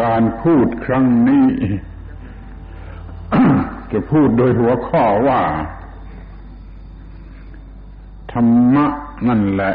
[0.00, 1.48] การพูดครั้งนี้
[3.92, 5.42] จะพูดโดยหัวข้อว่า
[8.32, 8.86] ธรรมะ
[9.28, 9.74] นั่นแหละ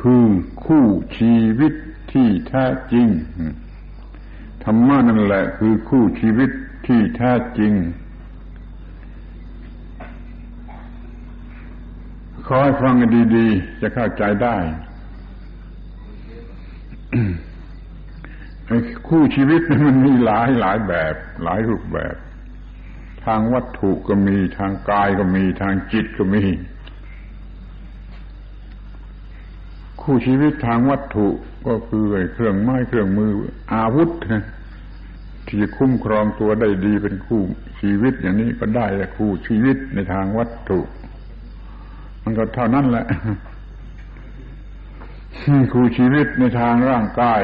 [0.00, 0.26] คือ
[0.64, 0.86] คู่
[1.18, 1.72] ชีวิต
[2.12, 3.06] ที่แท้จริง
[4.64, 6.50] ธรรมะนั่นแหละ คือคู่ชีวิต
[6.86, 7.72] ที่แท้จริง
[12.46, 12.94] ขอให้ฟัง
[13.36, 14.56] ดีๆ จะเข้าใจได้
[19.14, 22.14] คู่ชีวิตมันมีหลายหลายแบบ หลายรูปแบบ
[23.24, 26.44] ทางวัตถุก็มีทางกายก็มีทางจิตก็มี
[30.02, 31.28] คู่ชีวิตทางวัตถุ
[31.66, 33.32] ก็คือเครื่องไม้เครื่องมือ
[33.72, 34.10] อาวุธ
[35.46, 37.42] ที่จะคุ้มครองตัวได้ดีเป็นคู่
[37.80, 40.80] ชีวิตอย่างนี้ก็ได้แต่คู่ชีวิตในทางวัตถุ
[42.22, 43.06] มันก็เท่านั้นแหละ
[45.72, 47.42] คู่ชีวิตในทางร่างกาย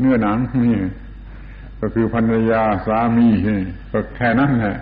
[0.00, 0.78] เนื้อหนังนี่
[1.80, 3.28] ก็คือภรรยาสามี
[3.92, 4.76] ก็แค่นั้นแหละ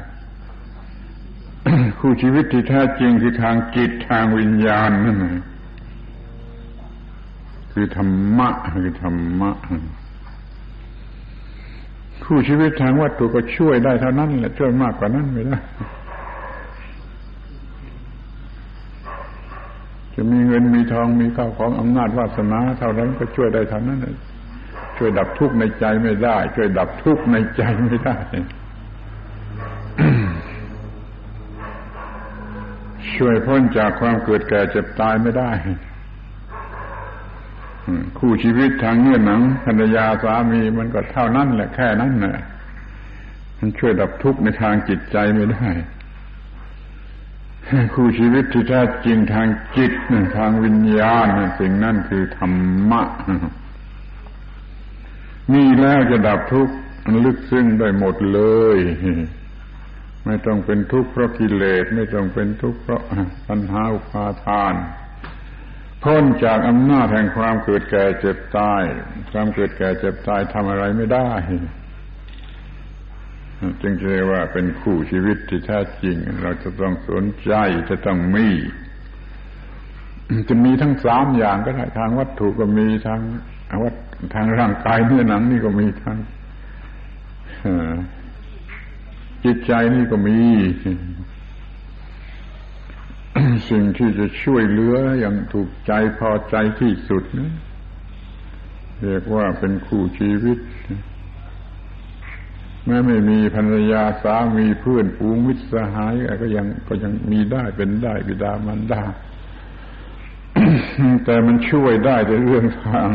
[1.98, 5.18] คู่ชีวิตที่แท้จริงคือทางจิตทางวิญญาณนั่น
[7.72, 9.50] คือธรรมะคือธรรมะ
[12.24, 15.58] คู่ชีวิตทางวัตถุก็ช่วยได้เท่านั้นแหละช่วยมากกว่านั้นไม่ได้
[20.14, 23.98] จะมีเงินมีทองมีข้าวของอำนาจวาสนาเท่านั้นก็ช่วยได้เท่านั้น
[24.98, 28.18] ช่วยดับทุกข์ในใจไม่ได้ ช่วยดับทุกข์ในใจไม่ได้
[33.16, 35.50] ช่วยพ้นจากความเกิดแก่เจ็บตายไม่ได้
[38.18, 42.44] คู่ชีวิตทางเนื้อหนังภรรยาสามีมันก็เท่านั้นแหละแค่นั้นแหละ
[43.58, 45.68] มันช่วยดับทุกข์ในทางจิตใจไม่ได้
[47.94, 49.92] คู่ชีวิตที่แท้จริงทางจิต
[50.36, 51.26] ทางวิญญาณ
[51.60, 52.52] สิ่งนั้นคือธรร
[52.90, 53.02] มะ
[55.52, 56.74] มีแล้วจะดับทุกข์
[57.24, 58.40] ลึกซึ้งได้หมดเล
[58.76, 58.78] ย
[60.26, 63.02] ไม่ต้องเป็นทุกข์เพราะกิเลสไม่ต้องเป็นทุกข์เพราะ
[63.48, 64.74] ปัญหาอุปาทาน
[66.02, 68.82] พ้นจากอำนาจแห่งความเกิดแก่เจ็บตาย
[69.32, 71.30] ความเกิดแก่เจ็บตายทำอะไรไม่ได้
[73.82, 77.52] จึงเรียกว่าเป็นคู่ชีวิตที่แท้จริง เราจะต้องสนใจ
[77.90, 78.48] จะต้องมี
[80.48, 83.20] จะมีทั้งสามอย่างก็ได้ทางวัตถุก็มีทาง
[83.84, 83.94] วัต
[84.34, 86.18] ทางร่างกายเนื้อหนังนี่ก็มีทาง
[89.44, 90.38] จิตใจนี่ก็มี
[93.70, 97.52] สิ่งที่จะช่วยเหลืออย่างถูกใจพอใจที่สุดนะ
[99.02, 100.58] เรียกว่าเป็นคู่ชีวิต
[102.86, 109.04] แม้ไม่มีภรรยาสามีเพื่อนฝูงมิตรสหายก็ยังก็ยังมีได้เป็นได้บิดามันได้
[111.24, 113.08] แต่มันช่วยได้ในเรื่องทาง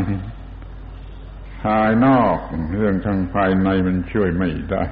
[1.63, 2.37] ภายนอก
[2.77, 4.85] เรื่องทางภายในมันช่วยไม่ได้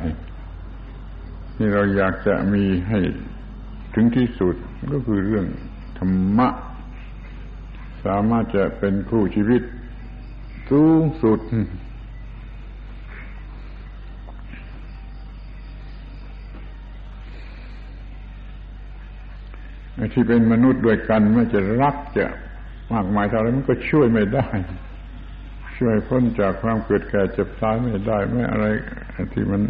[1.58, 3.00] นี่เราอยากจะมีให้
[3.94, 4.56] ถึงที่สุด
[4.94, 5.46] ก็คือเรื่อง
[5.98, 6.50] ธรรมะ
[8.06, 9.62] สามารถจะเป็นคู่ชีวิต
[10.70, 11.40] สูงสุด
[20.14, 22.26] ที่เป็นมนุษย์ด้วยกันไม่จะรักจะ
[22.94, 24.48] มากมายเท่าไรมันก็ช่วยไม่ได้
[25.84, 28.66] ช่วยพ้นจากความเกิดแก่เจ็บตายไม่ได้ไม่อะไร
[29.34, 29.62] ที่มัน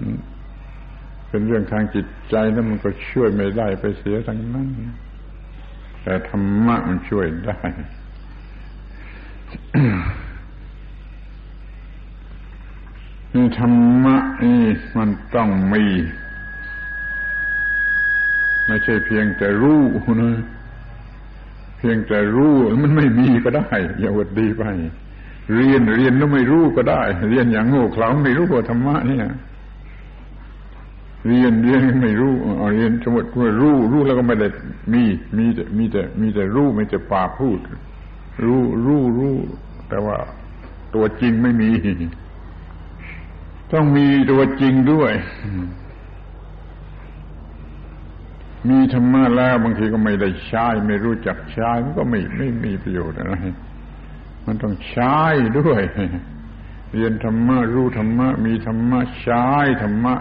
[1.29, 4.67] เป็นเรื่องทางจิตใจนั้นมันก็ช่วยไม่ได้ไปเสียทั้งนั้น
[6.03, 7.59] แต่ธรรมะมันช่วยได้
[13.33, 13.73] นี่ธรร
[14.03, 14.61] มะนี่
[14.97, 15.85] มันต้องมี
[18.67, 19.81] ไม่ใช่เพียงแต่รู้
[20.21, 20.33] นะ
[21.77, 24.63] เพียงแต่รู้มันไม่มีก็ได้ อย่าวดดีไป
[25.55, 29.25] เรียนเรียนแล้วไม่รู้ก็ได้ เรียนอย่างโง่เขลาไม่รู้ว่าธรรมะเนี่ย
[31.27, 32.33] เรียนเรียนไม่รู้
[32.75, 34.47] เรียนสมมติว่ารู้ รู้แล้วก็ไม่ได้
[34.93, 35.03] มี
[35.37, 37.59] มีแต่มีแต่มีแต่รู้ไม่แต่ปากพูด
[38.45, 39.35] รู้รู้รู้
[39.89, 40.17] แต่ว่า
[40.95, 41.71] ตัวจริงไม่มี
[43.71, 45.11] ต้องมีตัวจริงด้วย
[48.69, 53.35] มีธรรมะแล้วบางทีก็ไม่ได้ใช้ไม่รู้จักใช้มันก็ไม่ไม่มีประโยชน์อะไร
[54.45, 55.17] มันต้องใช้
[55.59, 55.81] ด้วย
[56.93, 59.47] เรียนธรรมะรู้ธรรมะ มีธรรมะใช้
[59.83, 60.15] ธรรมะ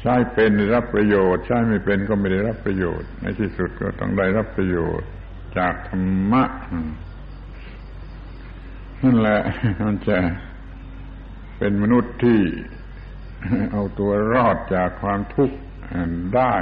[0.00, 5.08] ใช้เป็นรับประโยชน์ ใช้ไม่เป็นก็ไม่ได้รับประโยชน์ ในที่สุดก็ต้องได้รับประโยชน์
[5.58, 6.44] จากธรรมะ
[9.02, 9.40] นั่นแหละ
[9.86, 10.18] มันจะ
[11.58, 12.40] เป็นมนุษย์ที่
[13.72, 15.56] เอาตัวรอดจากความทุกข์
[16.36, 16.54] ได้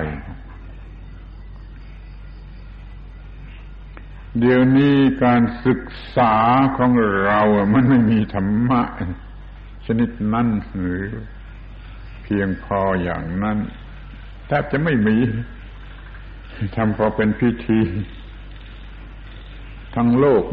[4.38, 5.82] เดี๋ยวนี้การศึก
[6.16, 6.34] ษา
[6.76, 6.90] ของ
[7.24, 7.40] เรา
[7.72, 8.82] มันไม่มีธรรมะ
[9.86, 10.48] ชนิดนั้น
[10.78, 11.04] หรือ
[12.22, 13.58] เพียงพออย่างนั้น
[14.46, 15.16] แทบจะไม่มี
[16.76, 17.80] ทำพอเป็นพิธี
[19.94, 20.44] ทั้งโลก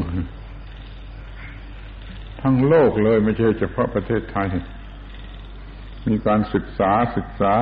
[2.41, 4.49] ทั้งโลกเลยไม่ใช่เฉพาะประเทศไทย
[6.07, 7.55] มีการศึกษาศึกษา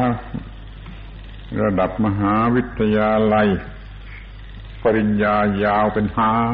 [1.63, 3.47] ระดับมหาวิทยาลัย
[4.83, 6.53] ปริญญายาวเป็นหาง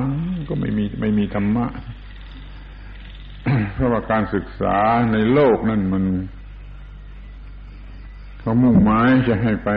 [0.49, 1.67] ก็ไม่มีไม่มีธรรมะ
[3.73, 4.77] เพราะว่าการศึกษา
[5.13, 6.03] ในโลกนั่นมัน
[8.39, 9.69] เขามุ่งหมายจะให้ไป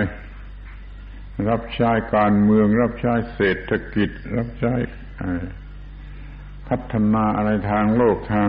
[1.48, 4.74] รับใช้การเมือง รับใช้เศรษฐกิจ รับใช้
[6.68, 8.48] พัฒนาอะไรทางโลกทาง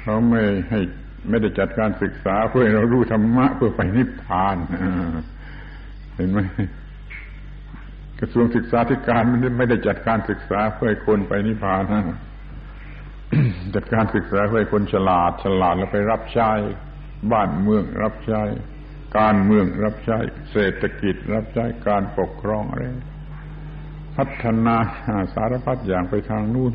[0.00, 0.80] เขาไม่ให้
[1.28, 4.56] ไม่ได้จัดการศึกษาเพื่อเรารู้ธรรมะเพื่อไปนิพพาน
[6.16, 6.38] เห็นไหม
[8.20, 12.18] กระทรวงศึกษาธิการมันไม่ได้จัดการศึกษาเพื่อคนไปนิพพานนะ
[13.74, 16.50] จัดการศึกษาเพื่อคนฉลาด ฉลาดแล้วไปรับใช้
[17.32, 18.42] บ้านเมือง รับใช้
[19.18, 20.18] การเมืองรับใช้
[20.50, 22.84] เศรษฐกิจ รับใช้การปกครองอะไร
[24.16, 24.76] พัฒนา
[25.34, 26.74] สารพัดอย่างไปทางนู่น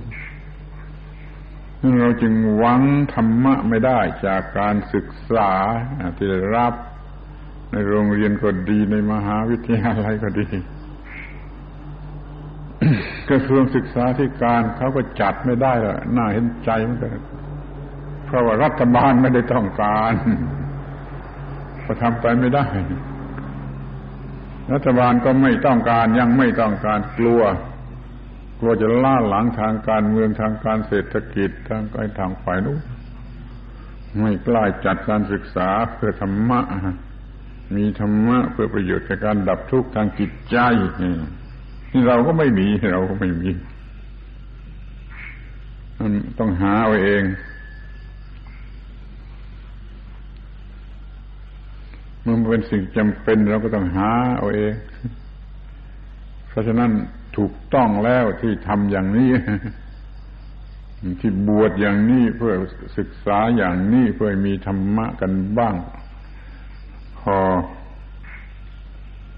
[2.00, 2.82] เราจึงหวัง
[3.14, 5.52] ธรรมะไม่ได้จากการศึกษา
[6.18, 6.74] ที่ได้รับ
[7.72, 10.48] ในโรงเรียนก็ดีในมหาวิทยาลัยก็ดี
[13.30, 17.12] กระทรวงศึกษาธิการเขาก็จัดไม่ได้ละน่าเห็นใจเหมือนกัน
[18.26, 20.14] เพราะว่ารัฐบาลไม่ได้ต้องการ
[21.86, 22.68] ก็ทำไปไม่ได้
[24.74, 27.42] รัฐบาลก็ไม่ต้องการยังไม่ต้องการกลัว
[28.60, 32.80] กลัวจะล่าหลังทางการเมืองทางการเศรษฐกิจทางการทางฝ่ายนู้น
[34.20, 36.60] ไม่กล้าจัดการศึกษาเพื่อธรรมะ
[37.76, 40.58] มีธรรมะเพื่อประโยชน์ในการดับทุกข์ทางจิตใจ
[41.92, 43.50] นี่เราก็ไม่มีเราก็ไม่มี
[46.00, 47.24] มันต้องหาเอาเอง
[52.26, 54.74] มันเป็นสิ่งจำเป็นเราก็ต้องหาเอาเอง
[56.50, 56.92] เพราะฉะนั้น
[57.38, 59.30] ถูกต้องแล้วที่ทำอย่างนี้
[61.22, 62.54] ที่บวชอย่างนี้เพื่อ
[62.98, 65.76] ศึกษาอย่างนี้เพื่อมีธรรมะกันบ้าง
[67.20, 67.38] พอ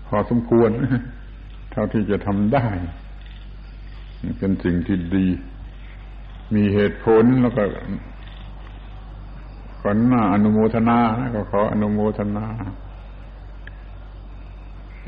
[0.08, 0.70] พอสมควร
[1.72, 2.68] เท่าที่จะทำได้
[4.38, 5.28] เป็นสิ่งที่ดี
[6.56, 7.64] มีเหตุผลแล้วก็
[9.82, 11.00] ขอหน้าอนุโมทนา
[11.36, 12.48] ก็ขออนุโมทนา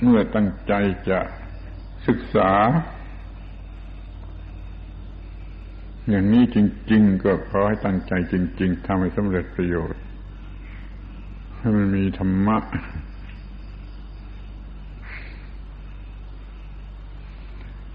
[0.02, 0.74] เมื่อตั้งใจ
[1.10, 1.20] จะ
[2.08, 2.52] ศึกษา
[6.10, 6.58] อย่างนี้จ
[6.92, 10.02] ริง ๆ ก็ขอให้ตั้งใจจริง ๆทำให้สำเร็จประโยชน์
[11.58, 12.58] ให้มันมีธรรมะ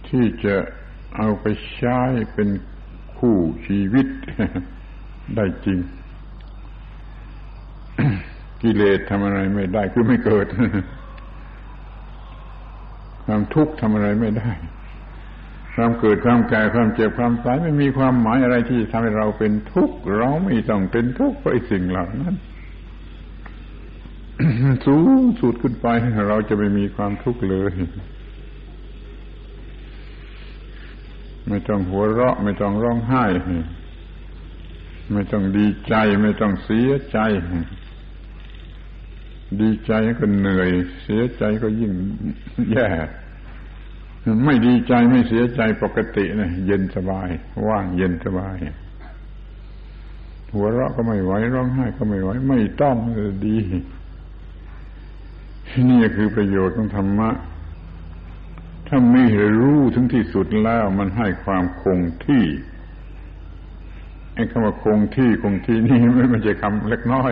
[0.09, 0.57] ที่จะ
[1.17, 2.01] เอาไปใช้
[2.35, 2.49] เป็น
[3.19, 4.07] คู่ชีวิต
[5.37, 5.79] ได้จริง
[8.63, 10.47] กิเลสทำอะไรไม่ได้คือไม่เกิด
[13.25, 14.51] ความทุกข์ทำอะไรไม่ได้
[15.75, 22.35] ความเกิดความแก่ความเจ็บความตายไม่มีความหมายอะไรที่ทำให้เราเป็นทุกข์เราไม่ต้องเป็นทุกข์เพราะสิ่งเหล่านั้น
[24.87, 25.87] สูงสุดขึ้นไป
[26.29, 27.73] เราจะไม่มีความทุกข์เลย
[31.49, 33.25] ไม่ต้องหัวเราะ ไม่ต้องร้องไห้
[35.13, 37.19] ไม่ต้องดีใจ ไม่ต้องเสียใจ
[39.61, 40.71] ดีใจก็เหนื่อย
[41.03, 41.93] เสียใจก็ยิ่ง
[42.73, 42.89] แย่
[44.45, 47.29] ไม่ดีใจไม่เสียใจปกตินะเย็นสบาย
[47.69, 48.57] ว่างเย็นสบาย
[50.55, 52.97] หัวเราะก็ไม่ไหวร้องไห้ก็ไม่ไหวไม่ต้อง
[53.47, 53.57] ดี
[55.91, 57.31] นี่คือประโยชน์ของธรรมะ
[58.89, 59.25] ถ้ามี
[59.61, 62.45] รู้ถึงที่สุดแล้วมันให้ความคงที่
[64.35, 65.99] ไอ้คำว่าคงที่คงที่นี่
[66.33, 67.31] ไม่ใช่คำเล็กน้อย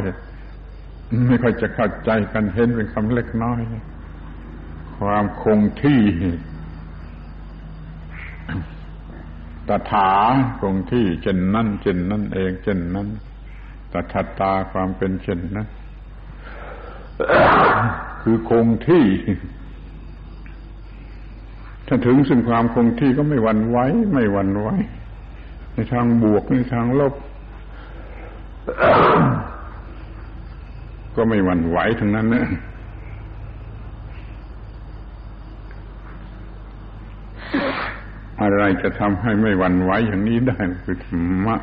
[1.29, 3.61] ไม่ค่อยจะเข้าใจกันเห็นเป็นคำเล็กน้อย
[4.99, 6.03] ความคงที่
[9.69, 10.13] ตถา
[10.61, 13.09] คงที่เช่นนั้นเช่นนั้นเองเช่นนั้น
[13.93, 15.69] ตถาตาความเป็นเช่นนั้น
[18.23, 19.05] คือคงที่
[21.87, 23.79] ถ้าถึงซึ่งความคงที่ก็ไม่หวั่นไหว
[24.15, 24.69] ไม่หวั่นไหว
[25.73, 27.15] ในทางบวกในทางลบ
[31.17, 32.47] ก็ไม่หวั่นไหวทั้งนั้นนะ
[38.43, 41.57] อะไรจะทำให้ไม่หวั่นไหวอย่างนี้ได้คือธรรมะ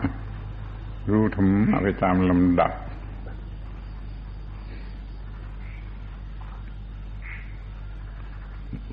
[1.12, 2.72] รู้ธรรมะไปตามลำดับ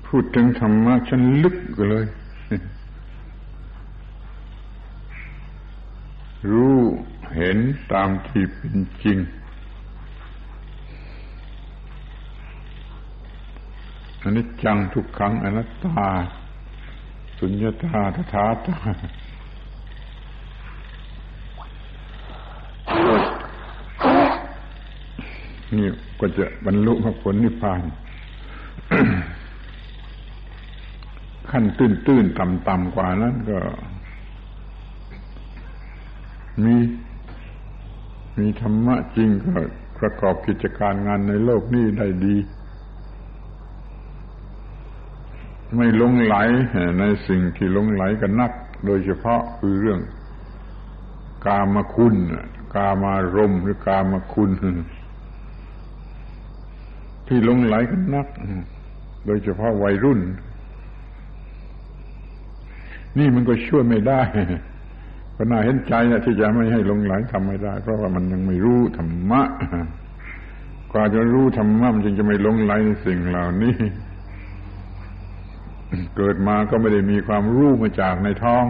[0.15, 2.05] พูดถึงธรรมะฉันลึกกเลย
[6.51, 6.77] รู้
[7.35, 7.57] เห็น
[7.93, 9.17] ตามที่เป็นจริง
[14.21, 16.07] อันนี้จังทุกครั้งอนัตตา
[17.39, 18.77] สุญญตาตถาตา
[25.77, 25.87] นี่
[26.19, 27.81] ก็จะบรรลุมรรคผลนิพพาน
[31.51, 33.59] ขั้นตื้นตื้นต่ำต่ำกว่านั้นก็
[36.63, 36.75] มี
[38.39, 39.55] มีธรรมะจริงก็
[39.99, 42.35] ประกอบกิจการงานในโลกนี้ได้ดี
[45.75, 46.35] ไม่ลงไหล
[46.99, 48.51] ในสิ่งที่ลงไหลกันนัก
[48.85, 49.99] โดยเฉพาะคือเรื่อง
[51.45, 52.15] กามคุณ
[52.75, 54.51] กามารมหรือกามคุณ
[57.27, 58.27] ที่ลงไหลกันนัก
[59.25, 60.19] โดยเฉพาะวัยรุ่น
[63.19, 64.21] นี่มันก็ช่วยไม่ได้
[65.35, 69.41] ก็น่าเห็นใจนะที่จะไม่ให้ลงไหลทำไม่ได้ เพราะว่ามันยังไม่รู้ธรรมะ
[70.91, 73.75] กว่าจะรู้ธรรมะมันจึงจะไม่ลงไหลในสิ่งเหล่านี้
[76.17, 78.65] เกิดมาก็ไม่ได้มีความรู้มาจากในท้อง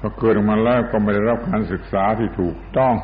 [0.00, 2.94] พอเกิดออกมาแล้วก็ไม่ได้รับการศึกษาที่ถูกต้อง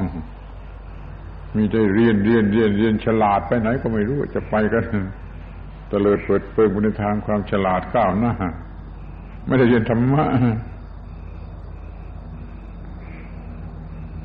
[1.56, 4.84] มีได้เรียนเรียนเรียนเรียนฉลาดไปไหนก็ไม่รู้จะไปกัน
[5.88, 8.34] เตลิดเปิดเปิดบนทางความฉลาดก้าวหน้า
[9.46, 10.24] ไม่ได้เรียนธรรมะ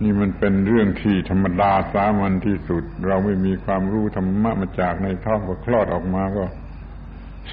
[0.04, 6.46] นี่มันเป็นเรื่องที่ธรรมดาสามัญที่สุด เราไม่มีความรู้ธรรมะมาจากในท้องก็คลอดออกมาก็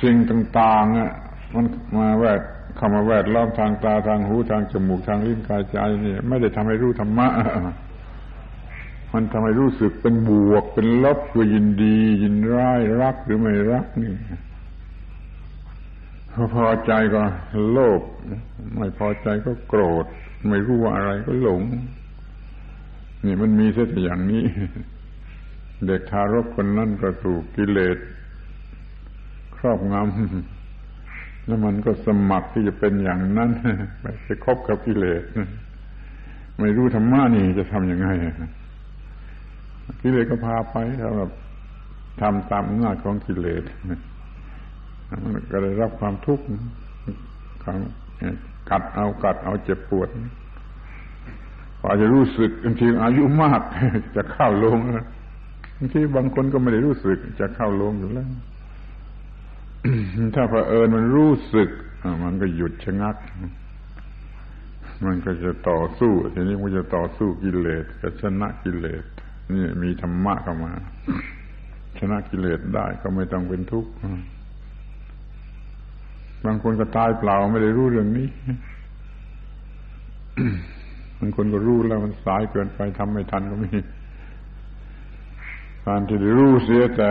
[0.02, 1.10] สิ่งต่างๆอะ
[1.54, 1.66] มัน
[1.96, 2.40] มาแวด
[2.76, 7.28] เข้ามาแวดล้อมทางตาทางหูทางจมูกทางลิ้นกายใจนี่ไม่ได้ทำให้รู้ธรรมะ
[9.12, 14.12] มันทำให้รู้สึกเป็นบวกเป็นลบคือยินดี ยินร้ายรักหรือไม่รักนี่
[16.54, 17.22] พอใจก็
[17.70, 18.00] โลภ
[18.76, 20.04] ไม่พอใจก็โกรธ
[20.48, 21.62] ไม่รู้ว่าอะไรก็หลง
[23.24, 24.44] นี่มันมีเส้นอย่างนี้
[25.86, 27.96] เด็กทารกคนนั้นก็ถูกกิเลส
[29.56, 33.50] ครอบงำแล้วมันก็สมัครที่จะเป็นอย่างนั้น
[34.24, 35.22] ไปคบกับกิเลส
[36.60, 38.08] ไม่รู้ธรรมะนี่จะทำยังไง
[40.02, 41.30] กิเลสก็พาไปสำหรับ
[42.20, 43.62] ทำตามอำนาจของกิเลส
[45.50, 46.44] ก็ได้รับความทุกข์
[48.70, 50.08] กัดเอากัดเอาเจ็บปวด
[51.80, 53.60] พอจะรู้สึกบางทีอายุมาก
[54.16, 54.76] จะเข้าลง
[55.76, 58.28] บางทีบางคนก็ไม่ได้รู้สึก จะเข้าลงอยู่แล้ว
[60.34, 61.68] ถ้าพอเอิญมันรู้สึก
[62.24, 63.16] มันก็หยุดชะงัก
[65.04, 69.04] มันก็จะต่อสู้ทีนี้มันจะต่อสู้กิเลสจะชนะกิเลส
[69.52, 70.72] นี่มีธรรมะเข้ามา
[71.98, 73.90] ชนะกิเลสได้ก็ไม่ต้องเป็นทุกข์
[76.44, 78.28] บางคนก็ตายเปล่าไม่ได้รู้เรื่องนี้
[81.18, 83.70] บางคนก็รู้แล้วมันสายเกินไปทำไม่ทันก็มี
[85.86, 87.10] การที่ได้รู้เสียแต่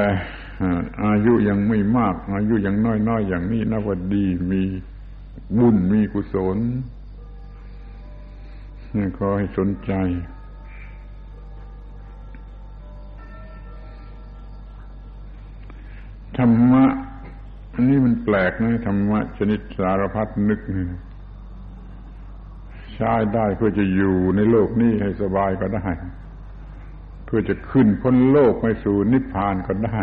[1.06, 4.62] อายุยังไม่มาก อายุยังน้อยๆอย่างนี้นับว่าดีมี
[5.60, 6.58] บุญมีกุศล
[8.96, 9.94] นี่ขอให้สนใจ
[16.38, 16.86] ธรรมะ
[17.74, 20.60] อันนี้มันแปลกนะธรรมะชนิดสารพัดนึก
[22.94, 25.88] ใช้ได้เพื่อจะอยู่ในโลกนี้ให้สบายก็ได้
[27.25, 30.01] เพื่อจะขึ้นพ้นโลกไปสู่นิพพานก็ได้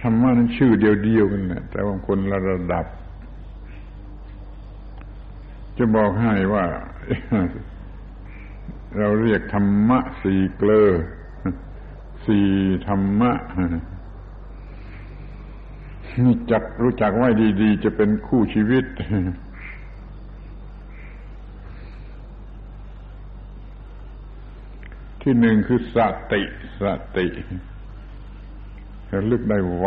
[0.00, 2.86] ธรรมะนั้นชื่อเดียวๆกันแหละแต่บางคนละระดับ
[5.78, 6.64] จะบอกให้ว่า
[8.98, 10.88] เราเรียกธรรมะสี่เกลอ
[12.26, 12.48] สี่
[12.88, 13.32] ธรรมะ
[16.24, 17.28] นี่จักรู้จักไว้
[17.62, 18.84] ดี ๆ จะเป็นคู่ชีวิต
[25.22, 25.96] ที่หนึ่งคือส
[26.32, 26.42] ติ
[26.80, 26.82] ส
[27.16, 27.26] ติ
[29.12, 29.86] ระลึกได้ไว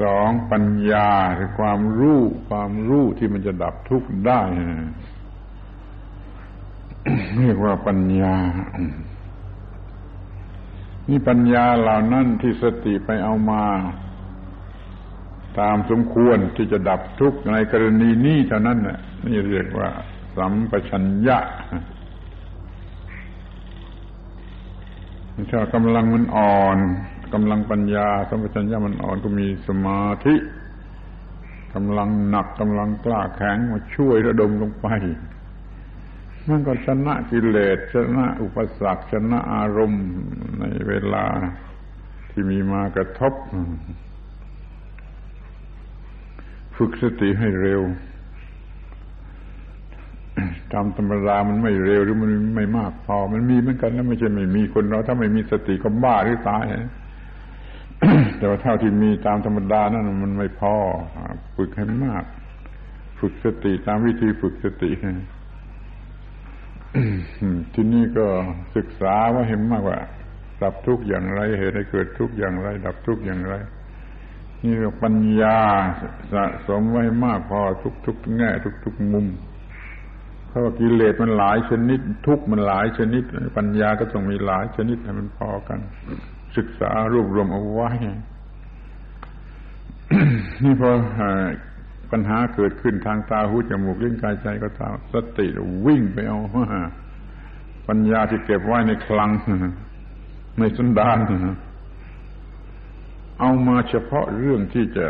[0.00, 4.40] สองปัญญาคือความรู้ความรู้ที่มันจะดับทุกข์ได้
[7.38, 8.36] เรียกว่าปัญญา
[11.08, 13.64] นี่ปัญญาเหล่านั้นที่สติไปเอามา
[15.60, 18.78] ตามสมควรที่จะดับทุกข์ในกรณีนี้เท่านั้น
[19.26, 19.88] นี่เรียกว่า
[20.36, 21.38] สัมปชัญญะ
[25.50, 26.78] ถ้ากำลังมันอ่อน
[27.34, 30.34] กำลังปัญญา สัมปชัญญะมันอ่อนก็มีสมาธิ
[31.74, 34.88] กำลังหนักกำลังกล้าแข็งมาช่วยระดมลงไป
[36.48, 40.04] มันก็ชนะกิเลสชนะอุปสรรคชนะอารมณ์
[40.60, 41.24] ในเวลา
[42.30, 43.32] ที่มีมากระทบ
[46.76, 47.82] ฝึกสติให้เร็ว
[50.72, 56.64] ตามธรรมดามันไม่เร็วหรือมันไม่มากพอ มันมีเหมือนกันนะไม่ใช่ไม่มีคนเรา ถ้าไม่มีสติก็บ้าหรือตาย
[58.38, 60.74] แต่ว่าเท่าที่มีตามธรรมดานั่นมันไม่พอ
[61.56, 62.24] ฝึกให้มาก
[63.20, 64.90] ฝึกสติตามวิธีฝึกสติ
[67.74, 68.26] ที่นี่ก็
[68.76, 69.98] ศึกษาว่าเห็นมากว่า
[70.62, 73.54] ดับทุกอย่างไร เหตุให้เกิดทุกอย่างไร ดับทุกอย่างไร
[74.64, 75.58] นี่ปัญญา
[76.32, 79.26] สะสมไว้มากพอทุกทุกแง่ทุกทุกมุม
[80.48, 83.22] เพราะว่ากิเลสมันหลายชนิด ทุกมันหลายชนิด
[83.56, 85.78] ปัญญาก็ต้องมีหลายชนิดให้มันพอกัน
[86.56, 87.90] ศึกษารวบรวมเอาไว้
[90.64, 90.90] นี่พอ
[92.10, 95.46] ปัญหาเกิดขึ้นทางตาหูจมูกลิ้นกายใจก็ตามสติ
[95.86, 96.38] วิ่งไปเอา
[97.88, 99.30] ปัญญาที่เก็บไว้ในคลัง
[100.58, 101.18] ในสันดาน
[103.40, 105.06] เอามาเฉพาะเรื่องที่จะ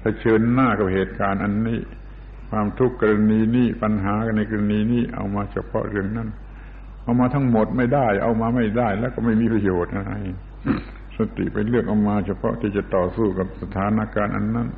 [0.00, 1.80] เผชิญหน้ากับเหตุการณ์อันนี้
[2.50, 6.28] ความทุกข์กรณีนี้ปัญหาในกรณีนี้เอามาเฉพาะเรื่องนั้น
[7.02, 10.12] เอามาทั้งหมดไม่ได้ เอามาไม่ได้ แล้วก็ไม่มีประโยชน์อะไร
[11.20, 14.68] สติไปเลือกเอามา เฉพาะที่จะต่อสู้กับสถานการณ์อันนั้น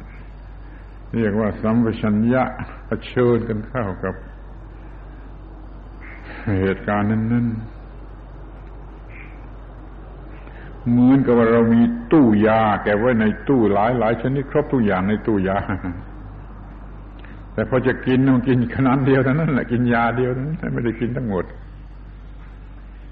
[1.15, 2.43] เรียกว่าสัมปชัญญะ
[2.87, 4.15] เผชิญกันเข้ากับ
[6.61, 7.73] เหตุการณ์นั้นๆ
[10.89, 11.83] เหมือนกับว่าเรามี
[12.13, 15.59] ตู้ยา แกไว้ในตู้หลายหลายชนิดครบทุกอย่างในตู้ยา
[17.53, 21.45] แต่พอจะกินต้องกินขนาดเดียวเท่านั้นแหละกินยาเดียวนั้นไม่ได้กินทั้งหมด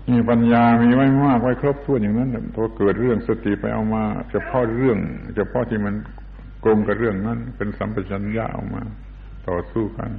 [0.09, 4.99] มีปัญญามีไว้มากไว้ครบถ้วนอย่างนั้นพอเกิดเรื่องสติไปเอามา เฉพาะเรื่อง
[5.37, 5.95] เฉพาะที่มัน
[6.65, 8.83] กลมกับเรื่องนั้น เป็นสัมปชัญญะออกมา
[9.49, 10.11] ต่อสู้กัน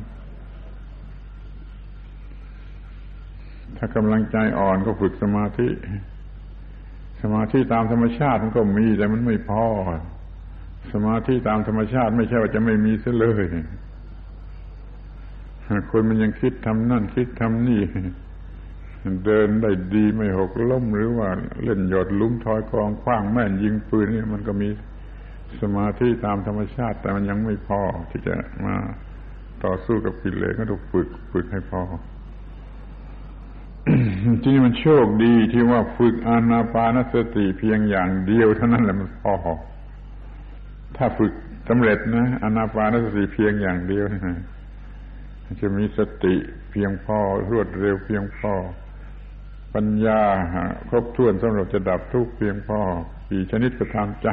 [3.77, 5.69] ถ้ากำลังใจอ่อนก็ฝึกสมาธิ
[7.21, 9.65] สมาธิตามธรรมชาติมันก็มีแต่มันไม่พอ
[10.93, 13.45] สมาธิตามธรรมชาติไม่ใช่ว่าจะไม่มีเสียเลย
[15.91, 17.81] คนมันยังคิดทำนั่นคิดทำนี่
[19.25, 21.29] เดินได้ดีไม่หกล้มหรือว่า
[21.63, 24.69] เล่นหยดลุ้มทอยกองคว้างแม่นยิงปืนนี่มันก็มี
[25.61, 28.33] สมาธิตามธรรมชาติ แต่มันยังไม่พอที่จะ
[28.65, 28.75] มา
[29.63, 31.81] ต่อสู้กับกิเลสก็ต้องฝึกฝึกให้พอ
[34.41, 39.33] ที่นี่มันโชคดีที่ว่าฝึกอานาปานสติเพียงอย่างเดียวเท่านั้นแหละมันพอ
[40.97, 41.33] ถ้าฝึก
[41.67, 44.05] สำเร็จนะอานาปานสติเพียงอย่างเดียว
[45.61, 46.35] จะมีสติ
[46.71, 47.17] เพียงพอ
[47.49, 48.53] รวดเร็วเพียงพอ
[49.75, 50.21] ปัญญา
[50.89, 52.81] ครบถ้วนสำหรับจะดับทุกข์เพียงพอ
[53.29, 54.29] กี่ชนิดก็ทำใจ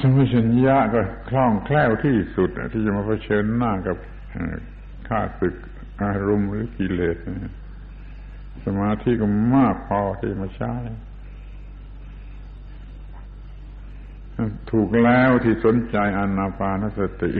[0.00, 3.96] สมัชัญญะก็คล่องแคล่วที่สุด ที่จะมาเผชิญหน้ากับ
[5.08, 5.54] ข้าศึก
[6.02, 7.16] อารมณ์หรือกิเลส
[8.64, 10.74] สมาธิก็มากพอที่มาใช้
[14.70, 17.32] ถูกแล้วที่สนใจอนาปานสติ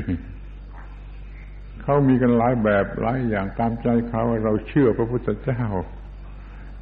[1.83, 5.65] เขามีกันหลายแบบหลายอย่างตามใจเขาเราเชื่อพระพุทธเจ้า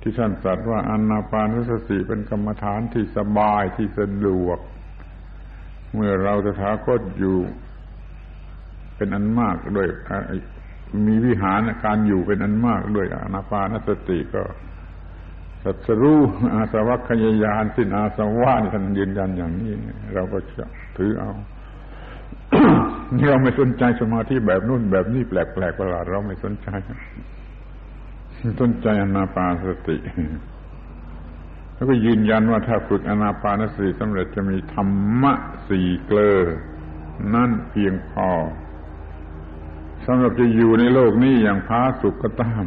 [0.01, 4.59] ที่ท่านตรัสว่าอนาปานสติเป็นกรรมฐานที่สบายที่สะดวก
[5.95, 7.39] เมื่อเราจะถาคตอยู่
[8.97, 9.89] เป็นอันมากด้วย
[11.07, 14.43] มีวิหารการอยู่เป็นอันมากด้วยอนาปานสติก็
[15.65, 16.21] สัตรู้
[16.55, 19.73] อาสวัคยายานสิ้นอาสวะท่านยืนยันอย่างนี้
[20.15, 20.65] เราก็จะ
[20.97, 21.33] ถือเอา
[23.29, 26.69] เราไม่สนใจสมาธิแบบนู่นแบบนี้แปลกแประหลาดเราไม่สนใจ
[28.61, 29.97] สนใจอนาปานสติ
[31.75, 35.33] แล้วก็ยืนยันว่าถ้าฝึกอนาปานสติสำเร็จจะมีธรรมะ
[35.69, 36.39] สี่เกลอ
[37.35, 38.31] นั่นเพียงพอ
[40.07, 42.65] สำหรับจะอยู่ในโลกนี้อย่างพาสุขก็ตาม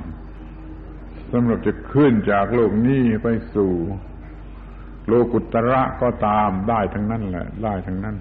[1.32, 3.72] สำหรับจะขึ้นจากโลกนี้ไปสู่
[5.08, 8.16] โลกุตระก็ตามได้ทั้งนั้นแหละ ได้ทั้งนั้น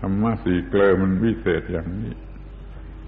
[0.00, 2.12] ธรรมะสี่เกลอมันวิเศษอย่างนี้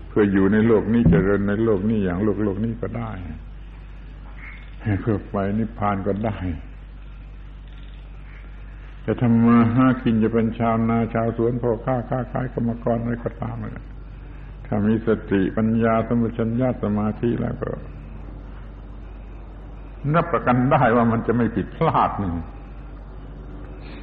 [0.09, 3.11] เพื่ออยู่ในโลกนี้จเจริญในโลกนี้อย่างโลกโลกนี้ก็ได้
[5.01, 6.39] เพื่อไปนิพพานก็ได้
[9.05, 13.85] จะทำมาห้ากินจะเป็นชาวนาชาวสวนพ่อค้าค้าขายกรรมกรอะไรก็ตามเลย
[14.67, 17.71] ถ้ามีสติปัญญาสมุชัญญาสมาธิแล้วก็
[20.15, 22.35] นับประกันได้ว่ามันจะไม่ผิดพลาดหนึ่ง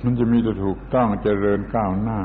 [0.04, 2.22] มันจะมีแต่ถูกต้องเจริญก้าวหน้า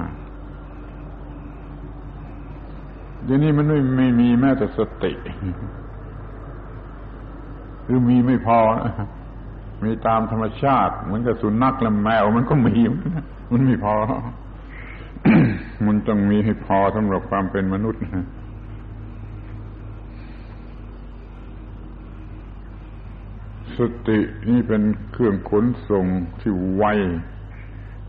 [3.25, 5.13] เดี๋ยวนี้มันไม่ไม่มีแม้แต่สติ
[7.85, 8.59] หรือมีไม่พอ
[9.85, 12.75] มีตามธรรมชาติเหมือนกับสุนัขและแมวมันก็มี
[13.53, 13.95] มันไม่พอ
[15.87, 18.03] มันต้องมีให้พอสำหรับความเป็นมนุษย์
[23.77, 24.19] สติ
[24.51, 24.83] นี่เป็น
[25.13, 26.07] เครื่องขนส่ง
[26.41, 26.85] ที่ไว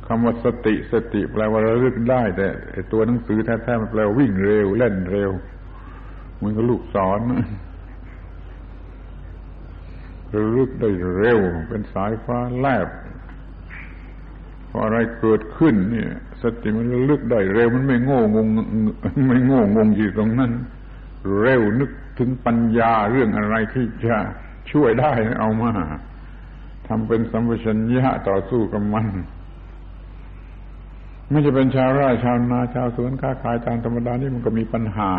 [0.07, 2.47] คำว่าสติสติแปลว่าระลึกได้ แต่
[2.91, 5.31] ตัวหนังสือแท้ๆมันแปลว่าวิ่งเร็วเล่นเร็ว
[6.35, 7.19] เหมือนกับลูกศร
[10.35, 11.39] ระลึกได้เร็ว
[11.69, 12.87] เป็นสายฟ้าแลบ
[14.69, 16.11] พออะไรเกิดขึ้นเนี่ย
[16.41, 18.47] สติมันระลึกได้เร็ว มันไม่โง่งง
[19.27, 20.51] ไม่โง่งงอยู่ตรงนั้น
[21.39, 24.17] เร็วนึกถึงปัญญาเรื่องอะไรที่จะ
[24.71, 25.71] ช่วยได้เอามา
[26.87, 29.07] ทำเป็นสัมปชัญญะต่อสู้กับมัน
[31.29, 35.13] ไม่จะเป็นชาวไร่ชาวนาชาวสวนค้าขายตามธรรมดานี่มันก็มีปัญหา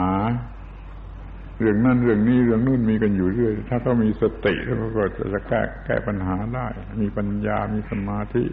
[1.61, 6.67] เรื่องนั่นเรื่องนี้เรื่องนู่นมีกันอยู่เรื่อย ถ้าเขามีสติแล้วก็จะแก้แก้ปัญหาได้
[7.03, 8.45] มีปัญญามีสมาธิ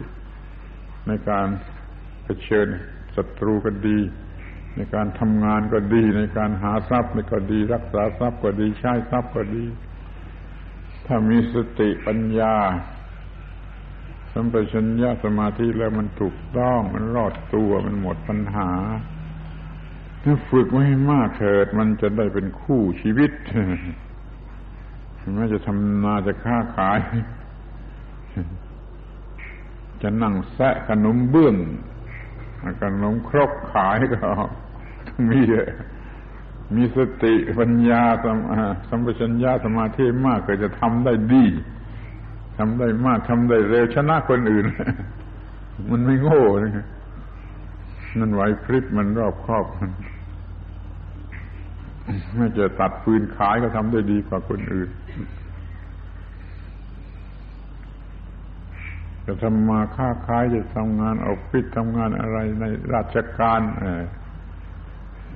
[1.06, 1.48] ในการ
[2.24, 2.68] เผชิญ
[3.16, 3.98] ศัตรูก็ดี
[4.76, 9.64] ในการทำงานก็ดี ในการหาทรัพย์ก็ดี รักษาทรัพย์ก็ดีใช้ทรัพย์ก็ดี
[11.06, 12.54] ถ้ามีสติปัญญา
[14.32, 18.70] สัมปชัญญะสมาธิแล้วมันถูกต้อง มันรอดตัวมันหมดปัญหา
[20.22, 23.32] ถ้าฝึกไว้มากเถิด มันจะได้เป็นคู่ชีวิต
[25.36, 26.98] ไม่จะทำนาจะค้าขาย
[30.02, 31.56] จะนั่งแซะขนมเบื้อง
[32.82, 34.18] ขนมครกขายก็
[35.28, 35.40] มี
[36.74, 38.02] มีสติปัญญา
[38.88, 41.44] สัมปชัญญะสมาธิมากก็จะทำได้ดี
[42.58, 44.64] ทำได้มากทำได้เร็วชนะคนอื่น
[45.90, 46.86] มันไม่โง่นะ
[48.18, 49.90] มันไหวพริบมันรอบครอบมัน
[52.36, 54.90] ไม่จะตัดปืนขายก็ทำได้ดีกว่าคนอื่น
[59.26, 63.60] จะทำมาค้าขายจะทำงานออกพิษทำงานอะไรในราชการ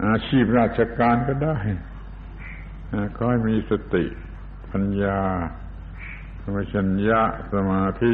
[0.06, 1.56] อาชีพราชการก็ได้
[3.16, 4.04] ก็ให้มีสติ
[4.70, 5.20] ปัญญา
[6.48, 7.20] สมัชัญญะ
[7.52, 8.12] สมาธิ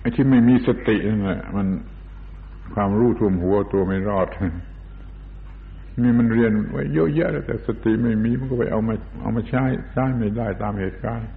[0.00, 1.66] ไอ้ที่ไม่มีสตินั่นแหละมัน
[2.74, 4.28] ความรู้ท่วมหัวตัวไม่รอด
[6.02, 11.28] นี่มันเรียนไว้เยอะแยะแต่สติไม่มีมันก็ไปเอามาเอามาใช้ใช้ไม่ได้ตามเหตุการณ์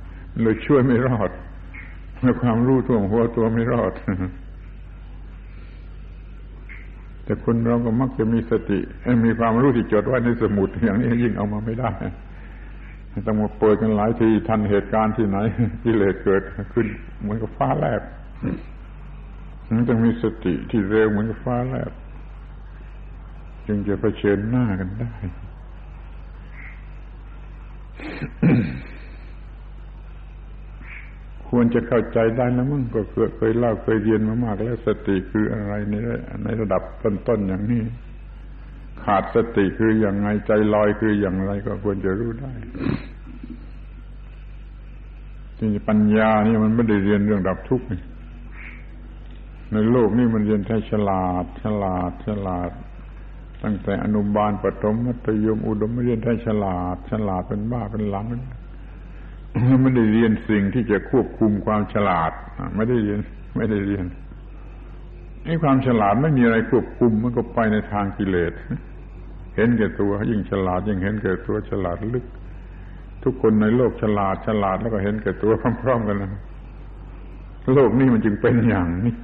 [0.41, 1.30] เลยช่วยไม่รอด
[2.22, 3.93] แล้วความรู้ท่วมหัวตัวไม่รอด
[7.24, 8.80] แต่คนเราก็มักจะมีสติ
[9.26, 11.91] มีความรู้ที่จดไว้ในสมุดอย่างนี้ยิ่งเอามาไม่ได้
[13.26, 15.38] ต้องมาเปิดกันหลายทีทันเหตุการณ์ที่ไหน
[15.84, 16.42] กิเลสเกิด
[16.74, 16.88] ขึ้น
[17.22, 18.02] เหมือนกับฟ้าแลบ
[19.76, 21.92] มันต้องมีสติที่เร็วเหมือนกับฟ้าแลบ
[23.68, 25.14] จึงจะเผชิญหน้ากันได้
[31.50, 35.96] ควรจะเข้าใจได้นะมึงก็เคยเคยเล่าเคยเรียนมามากแล้วสติคืออะไรใน
[36.44, 37.84] ในระดับต้นๆอย่างนี้
[39.08, 42.52] ขาดสติคืออย่างไงใจลอยคืออย่างไรก็ควรจะรู้ได้
[45.58, 47.86] จริงปัญญานี่มันไม่ได้เรียนเรื่องดับทุกข์
[49.74, 52.72] ในโลกนี่มันเรียนแค่ฉลาด ฉลาด ฉลาด
[53.63, 58.26] ตั้งแต่อนุบาลปฐมมัธยมอุดมไม่เรียนแค่ฉลาด ฉลาดเป็นบ้าเป็นหลัง
[59.82, 62.32] ไม่ได้เรียนสิ่งที่จะควบคุมความฉลาด
[62.76, 63.20] ไม่ได้เรียน
[63.56, 64.06] ไม่ได้เรียน
[65.46, 68.54] ไอ้ความฉลาดไม่มีอะไรควบคุมมันก็ไปในทางกิเลส
[69.58, 72.26] เห็นแก่ตัว ยิ่งฉลาดยิ่งเห็นแก่ตัวฉลาดลึก
[73.24, 76.32] ทุกคนในโลกฉลาดฉลาดแล้วก็เห็นแก่ตัวพร้อมๆกันนะ
[77.74, 79.15] โลกนี้มันจึงเป็นอย่างนี้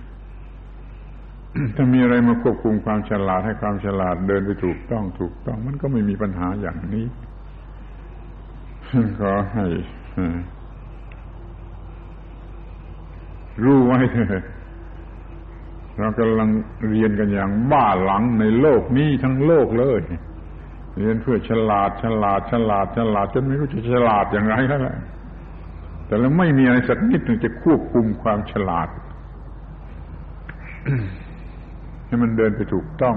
[1.76, 7.06] ถ้ามีอะไรมาควบคุมความฉลาดให้ความฉลาดเดินไปถูกต้องถูกต้อง มันก็ไม่มีปัญหาอย่างนี้
[9.19, 9.65] ขอให้
[13.63, 14.43] รู้ไว้เถอะ
[16.00, 16.50] เรากำลัง
[16.90, 20.02] เรียนกันอย่างบ้าหลังในโลกนี้ทั้งโลกเลย
[20.98, 24.98] เรียนเพื่อฉลาดฉลาดฉลาดฉลาดจนไม่รู้จะฉลาดอย่างไรแล้วแหละ
[26.06, 28.88] แต่แล้วไม่มีอะไรสักนิดหนึ่งจะควบคุมความฉลาด
[32.06, 33.16] ให้มันเดินไปถูกต้อง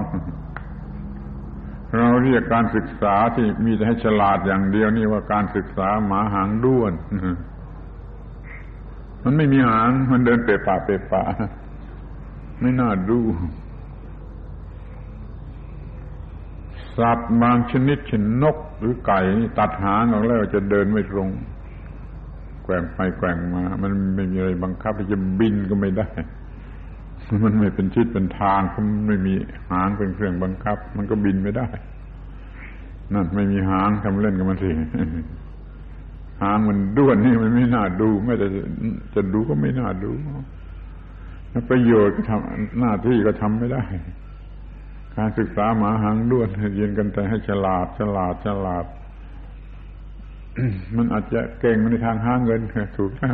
[1.97, 6.93] เราเรียกการศึกษาที่มีแต่ให้ฉลาดอย่างเดียวนี่ว่าการศึกษาหมาหางด้วน
[9.23, 11.23] มันไม่มีหาง มันเดินเปป่าเปป่า
[12.61, 13.19] ไม่น่าดู
[16.97, 21.29] สัตว์บางชนิดเช่นนกหรือไก่นี่ตัดหางออกแล้วจะเดินไม่ตรง
[22.63, 26.07] แกว่งไปแกว่งมา มันไม่มีอะไรบังคับที่จะบินก็ไม่ได้
[27.43, 29.33] มันไม่เป็นชิดเป็นทางมันไม่มี
[29.71, 31.67] หางเป็นเครื่องบังคับ มันก็บินไม่ได้
[33.13, 34.69] นั่นไม่มีหางทำเล่นกับมันสิ
[36.41, 38.47] หางมันด้วนนี่มันไม่น่าดู ไม่แต่
[39.13, 40.11] จะดูก็ไม่น่าดู
[41.69, 43.83] ประโยชน์ก็ทำหน้าที่ก็ทำไม่ได้
[45.17, 48.85] การศึกษาหมาหังด้วนเรียนกันแต่ให้ฉลาดฉลาดฉลาด
[50.97, 52.61] มันอาจจะเก่งในทางหาเงิน
[52.97, 53.31] ถูกนะ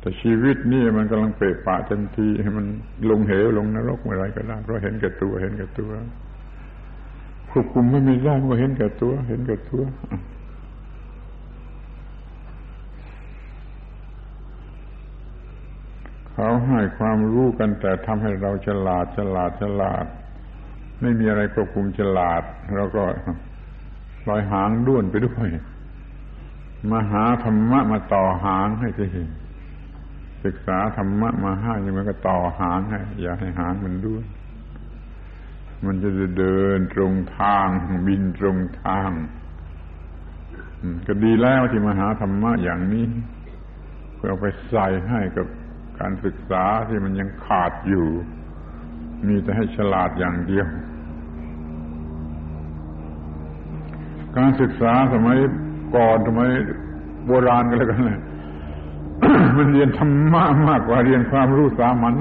[0.00, 2.66] แต่ชีวิตนี่มันกำลังเปรปะเต็มทีให้มัน
[3.10, 5.90] ลงเหวลงนรกอะไรก็ได้เพราะเห็นแก่ตัวเห็นแก่ตัว
[7.50, 9.82] ควบคุมไม่มีได้ก็เห็นแก่ตัว เห็นแก่ตัว
[16.38, 20.06] เขาให้ความรู้กันแต่ทำให้เราฉลาดฉลาดฉลาด
[21.00, 22.42] ไม่มีอะไรควบคุมฉลาด
[22.76, 23.04] เราก็
[24.28, 25.48] ลอยหางด้วนไปด้วย
[26.90, 29.06] มาหาธรรมะมาต่อหางให้ที
[30.44, 34.24] ศึกษาธรรมะมาให้ยังมันก็ต่อหางให้อย่าให้หางมันด้วย
[35.86, 37.68] มันจะเดินตรงทาง
[38.06, 39.10] บินตรงทาง
[41.06, 43.06] ก็ดีแล้วที่มาหาธรรมะอย่างนี้
[44.16, 45.46] เพื่อเอาไปใส่ให้กับ
[46.00, 48.06] การศึกษาที่มันยังขาดอยู่
[49.28, 50.66] มีแต่ให้ฉลาดอย่างเดียว
[54.36, 55.38] การศึกษาสมัย
[55.96, 56.48] ก่อนสมัย
[57.26, 58.20] โบราณกันแล้วกันเลย
[59.56, 62.14] มันเรียนธรรมะมากกว่าเรียนความรู้สามัญ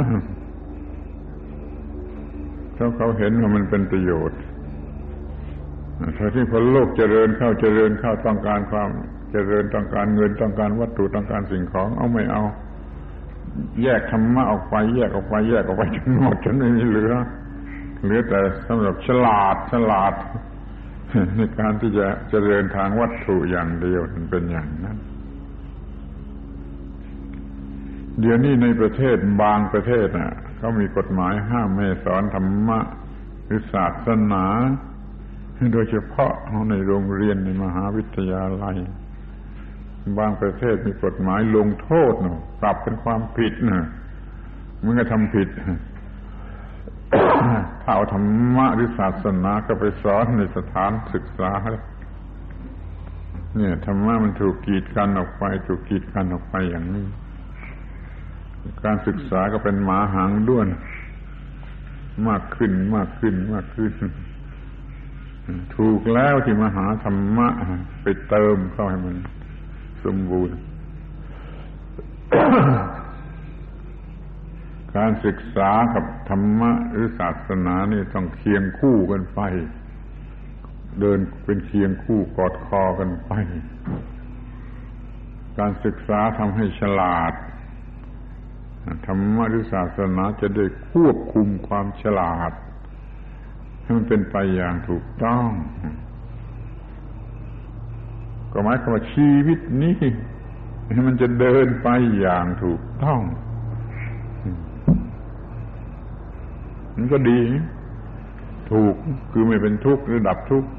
[2.73, 4.39] เพราะเขาเห็นว่ามันเป็นประโยชน์
[6.17, 8.89] ถ้าที่พอโลกเจริญเข้าเจริญเข้าต้องการความ
[9.31, 12.43] เจริญต้องการเงินต้องการวัตถุต้องการสิ่งของ เอาไม่เอา
[13.83, 17.13] แยกธรรมะออกไปแยกออกไปแยกออกไปจนหมดจนไม่มีเหลือ
[18.03, 20.13] เหลือแต่สำหรับฉลาดฉลาด
[21.35, 24.97] ในการที่จะจะเจริญทางวัตถุอย่างเดียวมันเป็นอย่างนั้น
[28.19, 32.79] เดี๋ยวนี้ในประเทศบางประเทศน่ะเขามีกฎหมายห้ามไม่สอนธรรมะ
[33.45, 34.45] หรือศาสนา
[35.73, 36.33] โดยเฉพาะ
[36.69, 38.77] ในโรงเรียนในมหาวิทยาลัย
[40.17, 43.87] บางประเทศมีกฎหมายลงโทษเนะปรับเป็นความผิดนะ
[44.83, 45.47] มันก็ทำผิด
[47.83, 51.51] ถ้าเอาธรรมะหรือศาสนาก็ไปสอนในสถานศึกษา
[53.55, 57.05] เนี่ยธรรมะมันถูกกีดกันออกไป ถูกกีดกันออกไปอย่างนี้
[58.83, 60.67] การศึกษาก็เป็นหมาหางด้วน
[62.27, 63.93] มากขึ้นมากขึ้นมากขึ้น
[65.77, 67.47] ถูกแล้วที่มหาธรรมะ
[68.01, 69.15] ไปเติมเข้าให้มัน
[70.05, 70.57] สมบูรณ์
[74.95, 79.41] การศึกษากับธรรมะหรือศาสนานี่ต้องเคียงคู่กันไป
[80.99, 83.31] เดินเป็นเคียงคู่กอดคอกันไป
[85.59, 87.33] การศึกษาทำให้ฉลาด
[89.07, 92.51] ธรรมะหรือศาสนาจะได้ควบคุมความฉลาด
[93.81, 95.47] ให้มันเป็นไปอย่างถูกต้อง
[98.57, 99.95] ก็หมายความว่าชีวิตนี้
[101.07, 101.89] มันจะเดินไป
[102.19, 103.21] อย่างถูกต้อง
[106.95, 107.41] มันก็ดี
[108.71, 108.95] ถูก
[109.31, 110.69] คือไม่เป็นทุกข์หรือดับทุกข์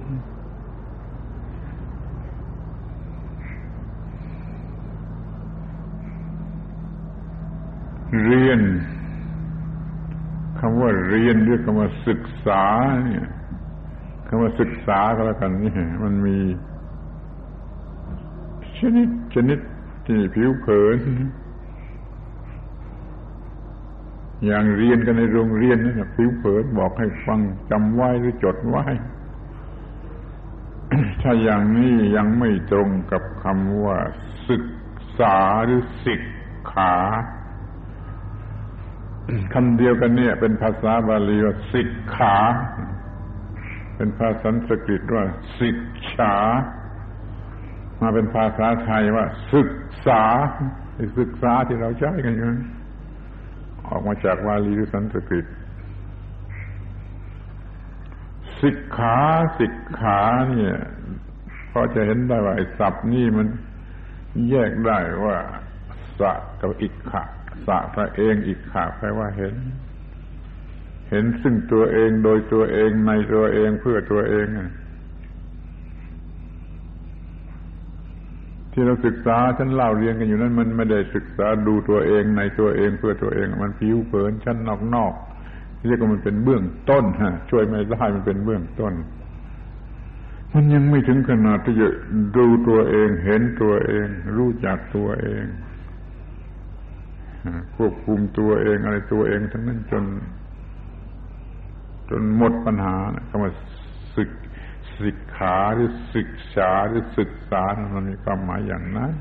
[8.25, 8.61] เรียน
[10.59, 12.65] คำว่าเรียนด้วยคำว่าศึกษา
[13.05, 13.27] เนี่ย
[14.29, 15.73] คำว่าศึกษาก็แล้วกันนี่
[16.05, 16.39] มันมี
[18.79, 19.59] ชนิดชนิด
[20.07, 20.99] ที่ผิวเผิน
[24.47, 28.85] อย่างเรียนกันในโรงเรียนนั่นผิวเผินบอกให้ฟังจำไว้หรือจดไว้
[31.23, 33.99] ถ้าอย่างนี้ยังไม่ตรงกับคำว่า
[34.49, 34.65] ศึก
[35.19, 36.23] ษาหรือศิก
[36.73, 36.95] ขา
[39.55, 42.37] คำเดียวกันเนี่ย เป็นภาษาบาลีว่าศิกขา
[43.97, 45.25] เป็นภาษาสันสกฤตว่า
[45.59, 45.79] ศิก
[46.19, 46.35] ษา
[48.01, 49.71] มาเป็นภาษาไทยว่า ศึก
[50.07, 50.23] ษา
[51.19, 52.47] ศึกษาที่เราใช้กันอยู่
[53.89, 55.47] ออกมาจากวาลีหรือสันสกฤต
[58.63, 59.19] สิกขา
[59.59, 60.77] สิกขาเนี่ย
[61.71, 63.47] พอจะเห็นได้ว่าไอ้ศัพท์นี่มัน
[64.51, 65.37] แยกได้ว่า
[66.19, 67.23] สะกับอิกขะ
[67.67, 69.55] สะพระเองอิกขะแปลว่าเห็น
[71.11, 74.47] เห็นซึ่งตัวเองโดยตัวเองในตัวเองเพื่อตัวเอง
[78.79, 84.57] ที่เราศึกษาฉันเล่าเรียนกันอยู่นั้น มันไม่ได้ศึกษาดูตัวเองในตัวเองเพื่อตัวเอง มันผิวเผินชั้น
[84.95, 88.93] นอกๆเรียกว่ามันเป็นเบื้องต้นฮะ ช่วยไม่ได้มันเป็นเบื้องต้น
[90.53, 91.89] มันยังไม่ถึงขนาดที่จะ
[92.37, 95.45] ดูตัวเองเห็นตัวเอง รู้จักตัวเอง
[97.77, 100.05] ควบคุมตัวเองอะไรตัวเองทั้งนั้นจน
[102.11, 102.95] จนหมดปัญหา
[103.29, 103.53] คำว่า
[104.17, 104.31] ศึก
[105.03, 107.63] สิก ขาหรือศึกษาหรือศึกษา
[107.95, 109.13] มันมีความหมายอย่างนั้น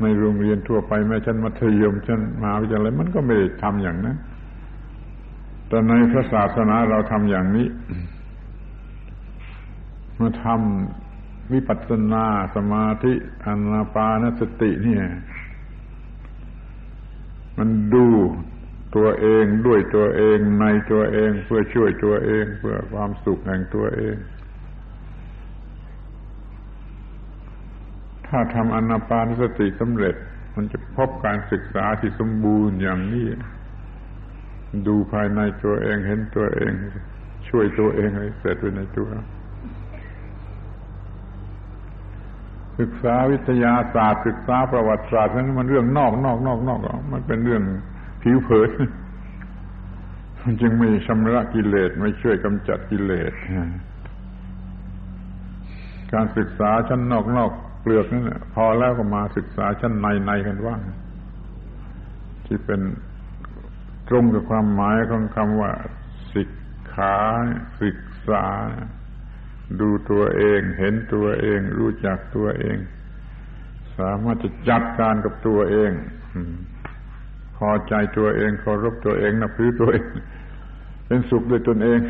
[0.00, 4.16] ในโรงเรียนทั่วไปแม้ชั้นมัธยมชั้นมหาวิทยาลัยมันก็ไม่ได้ทำอย่างนั้น
[5.68, 7.68] แต่ในพระศาสนาเราทำอย่างนี้
[10.20, 10.46] มื่อท
[11.52, 12.24] วิปัสสนา
[12.56, 13.12] สมาธิ
[13.44, 15.04] อนาปานสติเนี่ย
[17.58, 18.06] มันดู
[18.96, 24.16] ตัวเองด้วยตัวเองในตัวเองเพื่อช่วยตัวเองเพื่อความสุขแห่งตัวเอง
[28.26, 30.14] ถ้าทำอนาปานสติสำเร็จ
[30.54, 33.26] มันจะพบการศึกษาที่สมบูรณ์อย่างนี้
[34.86, 36.72] ดูภายในตัวเองเห็นตัวเอง
[37.48, 39.08] ช่วยตัวเองให้เสร็จไว้ในตัว
[42.78, 46.80] ศึกษาวิทยาศาสตร์ศึกษาประวัติศาสตร์นั้นมันเรื่องนอกนอกนอกนอก
[47.12, 47.62] มันเป็นเรื่อง
[48.22, 48.70] ผิวเผิน
[50.40, 53.32] มันจึงไม่ชำระกิเลสไม่ช่วยกำจัดกิเลส
[56.12, 60.80] การศึกษาชั้นนอกนอกเปลือกนั่นพอแล้วก็มาศึกษาชั้นในในกันว่าง
[62.46, 62.80] ที่เป็น
[64.08, 65.72] ตรงกับความหมายของคำว่า
[66.34, 66.50] ศึก
[66.94, 67.16] ขา
[67.82, 68.46] ศึกษา
[69.80, 72.76] ดูตัวเอง เห็นตัวเอง รู้จักตัวเอง
[73.98, 75.90] สามารถจะจัดการกับตัวเอง
[77.60, 80.04] พอใจตัวเองเคารพตัวเองนับถือตัวเอง
[81.06, 82.00] เป็นสุขด้วยตนเอง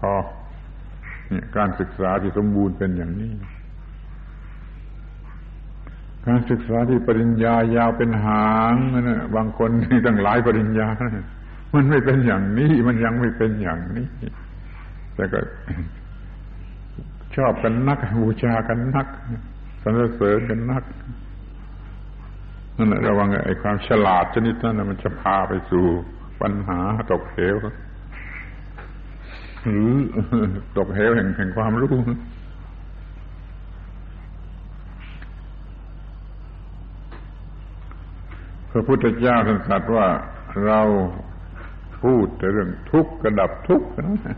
[0.00, 0.14] พอ
[1.28, 3.32] เนี่ยการศึกษาที่สมบูรณ์เป็นอย่างนี้
[6.26, 10.88] การศึกษาที่ปริญญายาวเป็นหางนะบางคนที่ตั้งหลายปริญญา
[11.74, 14.06] มันไม่เป็นอย่างนี้ มันยังไม่เป็นอย่างนี้
[15.14, 15.40] แต่ก็
[17.36, 19.06] ชอบกันนักบูชากันนัก
[19.82, 20.84] สรรเสริญกันนัก
[22.76, 25.84] นั่นแหละระวังไอ้ความฉลาดชนิดนั้นมันจะพาไปสู่
[26.40, 26.78] ปัญหา
[27.12, 27.56] ตกเหว
[29.68, 29.92] หรือ
[30.78, 31.96] ตกเหวแห่งแห่งความรู้
[38.70, 40.06] พระพุทธเจ้าท่านตรัสว่า
[40.66, 40.80] เรา
[42.02, 44.36] พูดแต่เรื่องทุกข์กระดับทุกข์นะ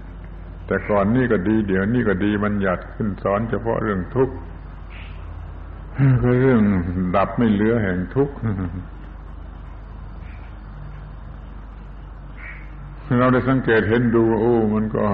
[0.66, 4.34] แต่ก่อนนี่ก็ดี เดี๋ยวนี่ก็ดีมันหยัดขึ้นสอนเฉพาะเรื่องทุกข์
[6.22, 6.60] ก็เรื่อง
[7.16, 8.34] ดับไม่เหลือแห่งทุกข์
[13.18, 15.04] เราได้สังเกตเห็นดู โอ้ มันก็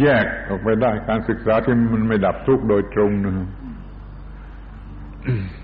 [0.00, 3.48] แยกออกไปได้การศึกษาที่มันไม่ดับทุกข์โดยตรงนะ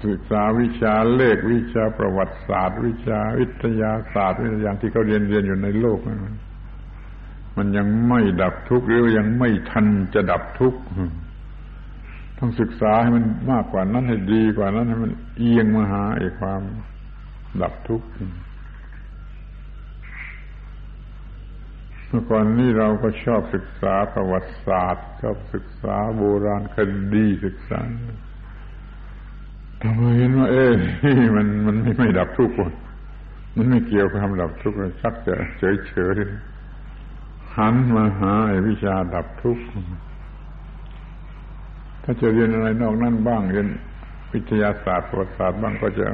[0.06, 5.98] ศึกษาวิชาเลขวิชาประวัติศาสตร์ วิชาวิทยาศาสตร์วิทยาที่เขาเรียนเรียนอยู่ในโลก
[7.56, 10.80] มันยังไม่ดับทุกข์หรือยังไม่ทันจะดับทุกข์
[12.38, 16.60] ต้องศึกษาให้มันมากกว่านั้นให้ดีกว่านั้นให้มันเอียงมาหาไอ้ความ
[17.62, 18.08] ดับทุกข์
[22.08, 26.76] เมื่อก่อนนี้เราก็ชอบศึกษาประวัติศาสตร์ ชอบศึกษาโบราณค
[27.14, 27.80] ดีศึกษา
[29.82, 30.74] ทำไมเห็นว่าเอ๊ะ
[31.36, 32.54] มันมันไม่ไม่ดับทุกข์
[33.56, 36.16] มันไม่เกี่ยวกับคำดับทุกข์ชักจะเฉยเฉย
[37.56, 38.32] หันมาหา
[38.68, 39.64] วิชาดับทุกข์
[42.08, 43.68] ถ้าจะเรียนอะไรนอกนั้นบ้างเรียน
[44.32, 46.06] วิทยาศาสตร์ประวัติศาสตร์บ้างก็จะ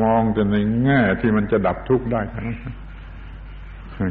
[0.00, 2.58] มองจะในแง่ที่มันจะดับทุกข์ได้ทั้งนั้น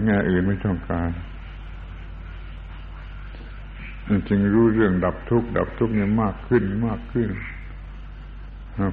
[0.06, 1.10] แง่อื่นไม่ต้องการ
[4.30, 7.30] จึงรู้เรื่องดับทุกข์ดับทุกข์เนี่ยมากขึ้นมากขึ้น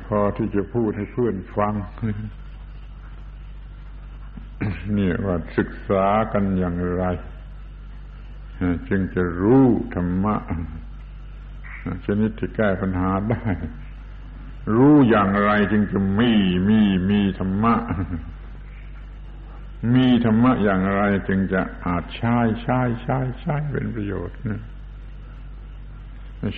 [0.06, 1.74] พอที่จะพูดให้เพื่อนฟัง
[4.96, 7.04] นี่ว่าศึกษากันอย่างไร
[8.88, 10.36] จึงจะรู้ธรรมะ
[12.06, 13.46] ชนิดที่แก้ปัญหาได้
[14.76, 16.32] รู้อย่างไรจึงจะมี
[16.68, 17.74] มีมีธรรมะ
[19.94, 24.36] มีธรรมะอย่างไรจึงจะอาจใช้ใช้ใช้ใช้เป็นประโยชน์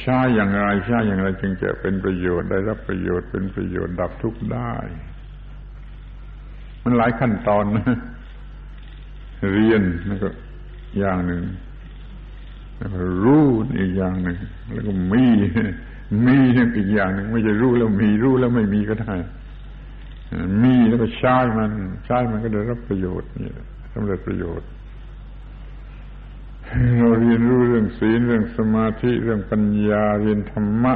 [0.02, 4.74] ใช้อย่างไรใช้อย่างไรจึงจะเป็นประโยชน์ได้รับประโยชน์เป็นประโยชน์ดับทุกข์ได้
[6.82, 7.96] มันหลายขั้นตอนนะ
[9.52, 10.28] เรียนนั่นก็
[10.98, 11.42] อย่างหนึ่ง
[13.24, 13.46] รู้
[13.78, 14.36] อีกอย่างหนึ่ง
[14.72, 15.24] แล้วก็มี
[16.26, 16.38] มี
[16.76, 19.14] อีกอย่างหนึ่งไม่ใช่รู้แล้วมีรู้แล้วไม่มีก็ได้
[20.62, 21.70] มีแล้วก็ใช้มัน
[22.04, 23.50] ใช้มันก็ได้รับประโยชน์นี่
[23.92, 24.68] สำเร็จประโยชน์
[26.98, 30.94] เราเรียนรู้เรื่องศีลเรื่องสมาธิเรื่องปัญญาเรียนธรรมะ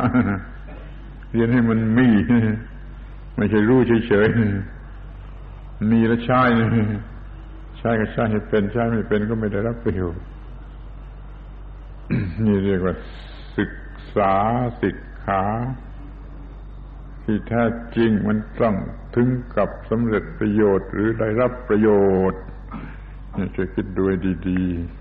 [1.33, 2.09] เรียนให้มันมี
[3.37, 6.43] ไม่ใช่รู้เฉยๆมีแล้วใช้
[7.79, 10.23] ใช้ก็ใช้ให้เป็นใช้ไม่เป็นก็ไม่ได้รับประโยชน์
[12.45, 12.95] นี่เรียกว่า
[13.57, 13.73] ศึก
[14.17, 14.35] ษา
[14.83, 15.43] ศิกขา
[17.25, 17.63] ที่แท้
[17.97, 18.75] จริงมันต้อง
[19.15, 21.89] ถึงกับสำเร็จประโยชน์หรือได้รับประโย
[22.31, 22.43] ชน์
[23.37, 24.13] นี่จะคิดด้วย
[24.49, 25.01] ดีๆ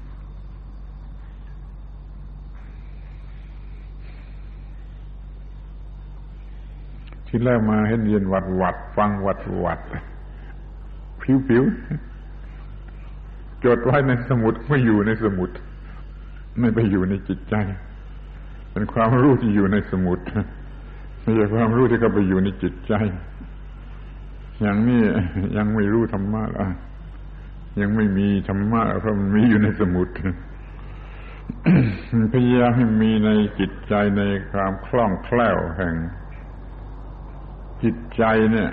[7.27, 9.79] ที่แรกมาเห็นเรียนวัดวัดฟังวัดวัด
[11.21, 11.63] ผิวผิว
[13.65, 15.49] จดไว้ในสมุดไม่อยู่ในสมุด
[16.61, 17.55] ไม่ไปอยู่ในจิตใจ
[18.71, 20.19] เป็นความรู้ที่อยู่ในสมุด
[21.21, 22.93] ไม่ใช่ความรู้ที่เข้าไปอยู่ในจิตใจ
[24.61, 25.01] อย่างนี้
[25.57, 26.67] ยังไม่รู้ธรรมะละ
[27.81, 30.09] ยังไม่มีธรรมะเพราะมันมีอยู่ในสมุด
[32.33, 33.29] พยายามให้มีใน
[33.59, 35.95] จิตใจในความคล่องแคล่วแห่ง
[37.83, 38.69] จิตใจเนี่ย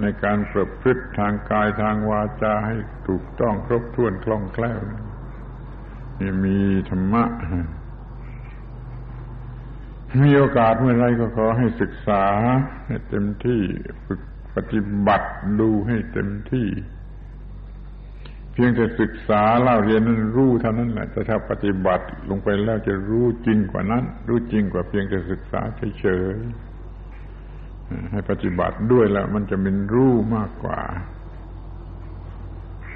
[0.00, 2.76] ในการประพฤติทางกายทางวาจาให้
[3.08, 4.80] ถูกต้องครบถ้วนคล่องแคล่ว
[6.44, 6.56] มี
[6.88, 7.24] ธรรมะ
[10.22, 12.24] มีโอกาสเมื่อไรก็ขอให้ศึกษา
[12.86, 13.62] ให้เต็มที่
[14.06, 14.20] ฝึก
[14.54, 15.28] ปฏิบัติ
[15.60, 16.68] ดูให้เต็มที่
[18.52, 25.60] เพียงแต่ศึกษาเล่าเรียนนั้นรู้เท่านั้นแหละแต่ถ้าปฏิบัติลงไปแล้วจะรู้จริงกว่านั้น รู้จริงกว่าเพียงแต่ศึกษา
[25.98, 30.80] เฉยๆให้ปฏิบัติด้วยแล้วมันจะเป็นรู้มากกว่า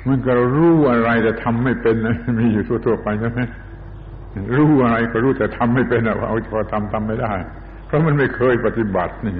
[0.09, 3.41] มันก็รู้อะไรแต่ทำไม่เป็นนะมีอยู่ทั่วๆไปใช่ไหม
[4.57, 7.33] รู้อะไรก็รู้แต่ทำไม่เป็นอะว่าเอาพอทำทำไม่ได้
[7.87, 9.35] เพราะมันไม่เคยปฏิบัตินี่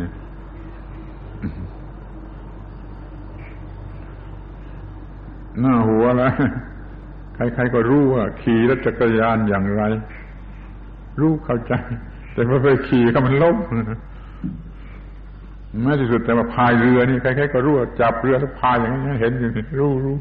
[5.61, 6.33] หน้าหัวแล้ว
[7.35, 9.83] ใครๆก็รู้ว่า ขี่รถจักรยานอย่างไร
[11.21, 11.73] รู้เข้าใจ
[12.33, 13.57] แต่พอไปขี่ก็มันล้ม
[15.83, 19.51] แม้ที่สุดแต่ว่าพายเรือนี่ใครๆก็รู้ว่าจับเรือแล้วพายอย่างนี้เห็นอยู่
[19.81, 20.17] รู้รู้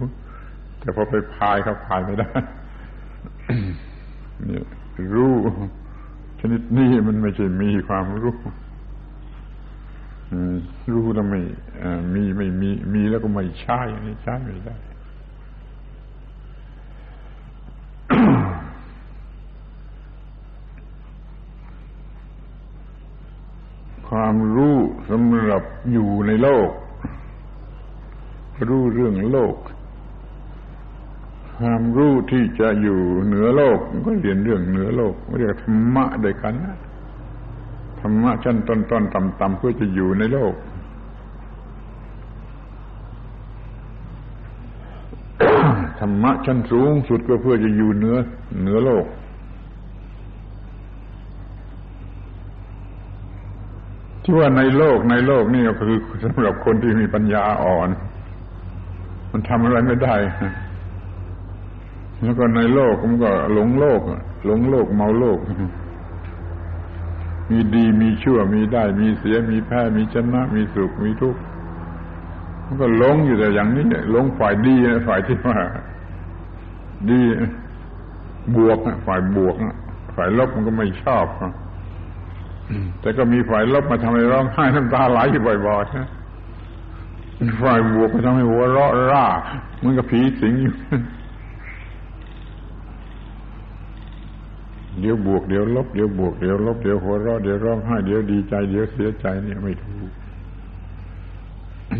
[0.82, 2.30] แต่พอไปพายเขาพายไม่ได้
[4.46, 4.62] เนี่
[5.16, 5.34] รู้
[6.40, 8.36] ชนิดนี้มันไม่ใช่มีความรู้
[10.94, 11.42] รู้แล้วไม่
[12.14, 14.76] มีไม่มี มีแล้วก็ไม่ใช่นี่ใช้ไม่ได้
[24.10, 24.78] ความรู้
[25.10, 26.70] สำหรับอยู่ในโลก
[28.70, 29.56] รู้เรื่องโลก
[31.62, 36.78] ความรู้ที่จะอยู่เหนือโลกก็เรียนเรื่องเหนือโลกเรียกธรรมะด้วยกันนะ
[38.00, 40.54] ธรรมะชั้นต้นต้นต่ำต่ำเพื่อจะอยู่ในโลก
[46.00, 48.18] ธรรมะชั้นสูงสุดก็เพื่อจะอยู่เหนือ
[48.62, 49.06] เหนือโลก
[54.24, 57.90] ที่ว่าในโลกในโลกนี่ก็คือสำหรับคนที่มีปัญญาอ่อน
[59.32, 60.16] มันทำอะไรไม่ได้
[62.24, 64.02] แล้วก็ในโลกมันก็หลงโลก
[64.46, 65.40] หลงโลกเมาโลก
[67.50, 71.42] มีดีมีชั่วมีได้ มีเสียมีแพ้มีชนะ มีสุขมีทุกข์
[72.66, 74.76] มันก็หลงอยู่แต่อย่างนี้หลงฝ่ายดี
[75.08, 75.58] ฝ่ายที่ว่า
[77.10, 77.20] ดี
[78.56, 79.56] บวกฝ่ายบวก
[80.16, 81.26] ฝ่ายลบมันก็ไม่ชอบ
[83.02, 86.08] แต่ก็มีฝ่ายลบมาทำให้ร้องไห้น้ำตาไหลอยู่บ่อยๆนะ
[87.64, 89.26] ฝ่ายบวกมาทำให้หัวเราะร่า
[89.84, 90.76] มันก็ผีสิงอยู่
[95.02, 100.10] เดี๋ยวบวกเดี๋ยวลบเดี๋ยวบวกเดี๋ยวลบเดี๋ยวหัวเราะเดี๋ยวร้องไห้เดี๋ยวดีใจเดี๋ยวเสียใจเนี่ยไม่ถูก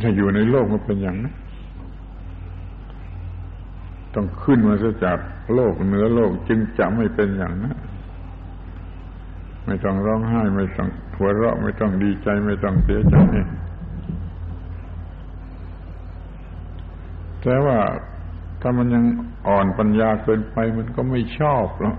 [0.04, 1.36] ถ้าอยู่ในโลกมันเป็นอย่างนั้น
[4.16, 5.20] ต้องขึ้นมาจาก
[5.54, 7.78] โลกเหนือโลกจึงจะไม่เป็นอย่างนั้น
[9.66, 13.16] ไม่ต้องร้องไห้ ไม่ต้องหัวเราะไม่ต้องดีใจ ไม่ต้องเสียใจ
[17.42, 17.78] แต่ว่า
[18.62, 19.04] ถ้ามันยัง
[19.48, 21.94] อ่อนปัญญาเกินไปมันก็ไม่ชอบหรอ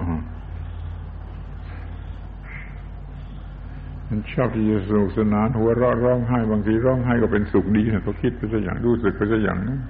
[4.15, 9.81] มันชอบที่จะสนุกสนานหัวเราะร้องไห้บางทีร้องไห้ก็เป็นสุขดีนะเขาคิดไปซะอย่างรู้สึกไปซะอย่างนั้น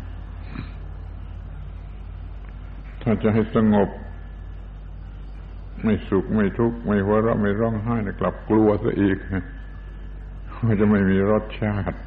[3.03, 3.89] ถ้าจะให้สงบ
[5.85, 9.19] ไม่สุขไม่ทุกข์ไม่หัวเราะไม่ร้องไห้นะกลับกลัวซะอีก
[10.65, 11.99] ว่าจะไม่มีรสชาติ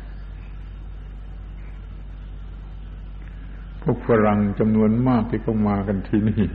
[3.82, 6.46] พวกฝรั่งจำนวนมากที่เขามากันที่นี่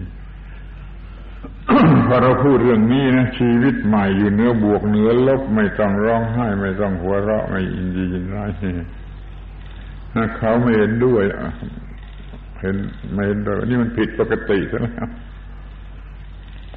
[2.06, 8.50] พอเราพูดเรื่องนี้นะชีวิตใหม่อยู่เนื้อบวกเนื้อลบไม่ต้องร้องไห้ ไม่ต้องหัวเราะไม่อินดียินร้าย
[10.38, 11.22] เขาไม่เห็นด้วย
[12.60, 12.76] เห็น
[13.12, 15.08] ไม่เห็นด้วยนี่มันผิดปกติซะแล้ว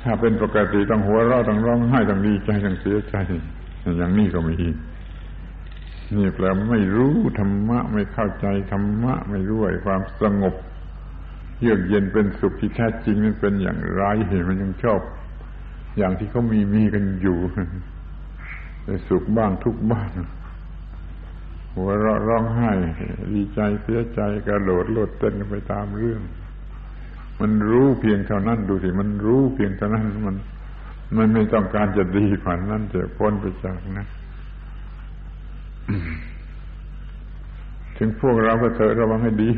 [0.02, 3.16] ถ้าเป็นปกติต้องหัวเราะต้องร้องไห้ต้องดีใจต้องเสียใจ
[3.98, 4.56] อย่างนี้ก็มี
[6.16, 10.54] นี่แปลไม่รู้ธรรมะไม่เข้าใจธรรมะไม่รู้ไอ้ความสงบ
[11.64, 15.01] เยือกเย็นเป็นสุขที่แท้จริงมันเป็นอย่างไรเห็นมันยังชอบ
[15.97, 17.38] อย่างที่เขามีมีกันอยู่
[19.09, 20.09] สุขบ้างทุกบ้าง
[21.76, 22.72] หัวเราะร้องไห้
[23.34, 26.22] ดีใจเสียใจกระโดดโลดเต้นไปตามเรื่อง
[27.41, 30.36] มันรู้เพียงเท่านั้นดูสิมันรู้เพียงเท่านั้นมัน
[31.18, 34.07] มันไม่ต้องการจะดีกว่านั้นจะพ้นไปจากนะ
[37.97, 39.49] ถึงพวกเราก็เถอะระวังให้ดี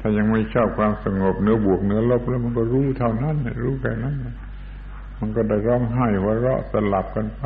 [0.00, 4.16] ถ้ายังไม่ชอบความสงบเนื้อบวกเนื้อลบแล้วมันก็รู้เท่านั้นรู้แค่นั้น
[5.18, 7.42] มันก็ได้ร้องไห้ว่าเราะสลับกันไป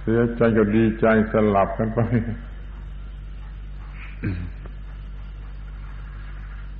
[0.00, 2.00] เสียใจก็ดีใจสลับกันไป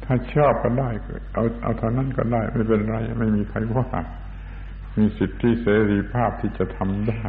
[0.04, 0.90] ถ้าชอบก็ได้
[1.34, 3.86] เอาเอาเท่านั้นก็ได้ ไม่เป็นไร ไม่มีใครว่า
[4.96, 7.28] มีสิทธิเสรีภาพที่จะทำได้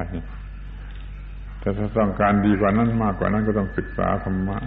[1.60, 4.58] แต่ถ้าต้องการดีกว่านั้นมากกว่านั้นก็ต้องศึกษาธรรมะ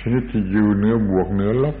[0.00, 1.76] ชนิดที่อยู่เนื้อบวกเนื้อลบ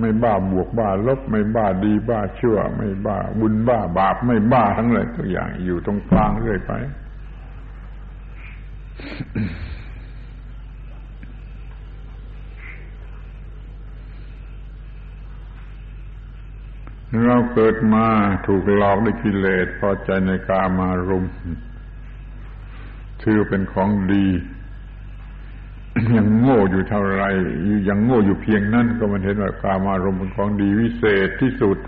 [0.00, 6.72] ไม่บ้าบวกบ้าลบ ไม่บ้าดีบ้าชั่ว ไม่บ้า บุญบ้าบาป ไม่บ้าทั้งหลายตัวอย่างอยู่ตรงกลางเรื่อยไป
[17.26, 18.06] เราเกิดมา
[18.46, 21.32] ถูกหลอกด้วยกิเลสพอใจในกามารมณ์
[23.22, 24.26] ถือเป็นของดี
[26.16, 27.24] ยังโง่อยู่เท่าไร
[27.88, 31.78] ยังโง่อยู่เพียงนั้น ก็มันเห็นว่ากามารมณ์เป็นของดีวิเศษที่สุด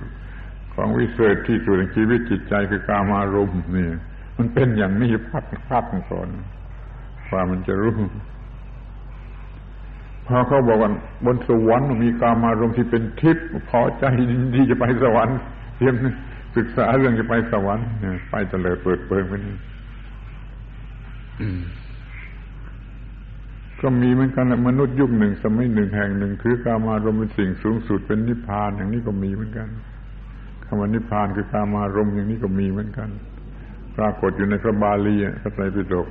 [0.75, 3.89] ของวิเศษที่สุดในชีวิตจิตใจคือกามารมณ์นี่
[4.37, 6.29] มันเป็นอย่างนี้พักพักก่อน
[7.33, 7.97] ว่ามันจะรู้
[10.27, 10.91] พอเขาบอกว่า
[11.25, 14.05] บนสวรรค์มีกามารมณ์ที่เป็นทิพย์พอใจ
[14.55, 15.37] ที่จะไปสวรรค์
[15.77, 15.95] เตรียม
[16.57, 17.87] ศึกษาเรื่องจะไปสวรรค์
[18.31, 19.57] ไปเตลิดเปิดเปิงไปนี่
[23.83, 29.69] ก็มีเหมือนกันมนุษย์ยุคหนึ่งสมัยหนึ่งแห่งหนึ่งถือกามารมเป็นสิ่งสูงสุดเป็นนิพพานอย่างนี้ก็มีเหมือนกัน
[30.65, 33.09] คำว่านิพพานคือกามารมอย่างนี้ก็มีเหมือนกัน
[33.97, 36.07] ปรากฏอยู่ในพระบาลีพระไตรปิฎก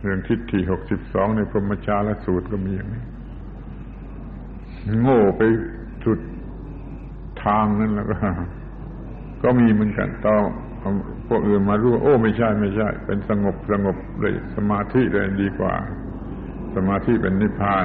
[0.00, 3.04] เรื่องทิฏฐิหกสิบสองในพรหมชาลสูตรก็มีอย่างนี้
[5.00, 5.42] โง่ไป
[6.04, 6.20] สุด
[7.44, 8.16] ทางนั้นแล้วก็
[9.42, 10.36] ก็มีเหมือนกันต่อ
[11.28, 15.74] พวกอื่นมารู้โอ้ไม่ใช่ไม่ใช่ เป็นสงบสงบเลยสมาธิเลยดีกว่า
[16.76, 17.84] สมาธิเป็นนิพพาน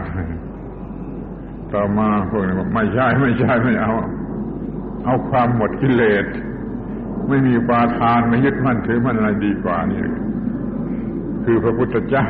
[1.73, 3.93] ต่อมาพวกนี้บอกไม่ใช่ไม่ใช่ไม่เอา
[5.05, 6.25] เอาความหมดกิเลส
[7.29, 10.01] ไม่มีปาทานไม่ยึดมั่นถือมั่นอะไรดีกว่านี่
[11.43, 12.25] คือพระพุทธเจ้า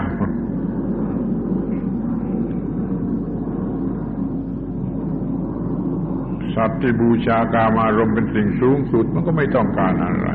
[6.56, 10.28] สัตว์ที่บูชากามารมเป็นสิ่งสูงสุดมันก็ไม่ต้องการอะไร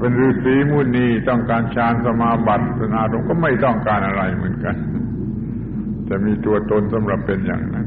[0.00, 4.76] เป็นฤาษีมุนีต้องการฌานสมาบัติสนาตรงก็ไม่ต้องการอะไรเหมือนกัน
[6.08, 7.86] จะมีตัวตนสำหรับเป็นอย่างนั้น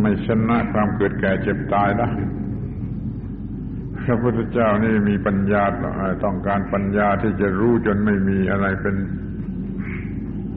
[0.00, 2.10] ไม่ชนะความเกิดแก่เจ็บตายได้
[4.04, 5.62] พระพุทธเจ้านี่มีปัญญา
[6.24, 8.96] ต้องการปัญญาที่จะรู้จนไม่มีอะไรเป็น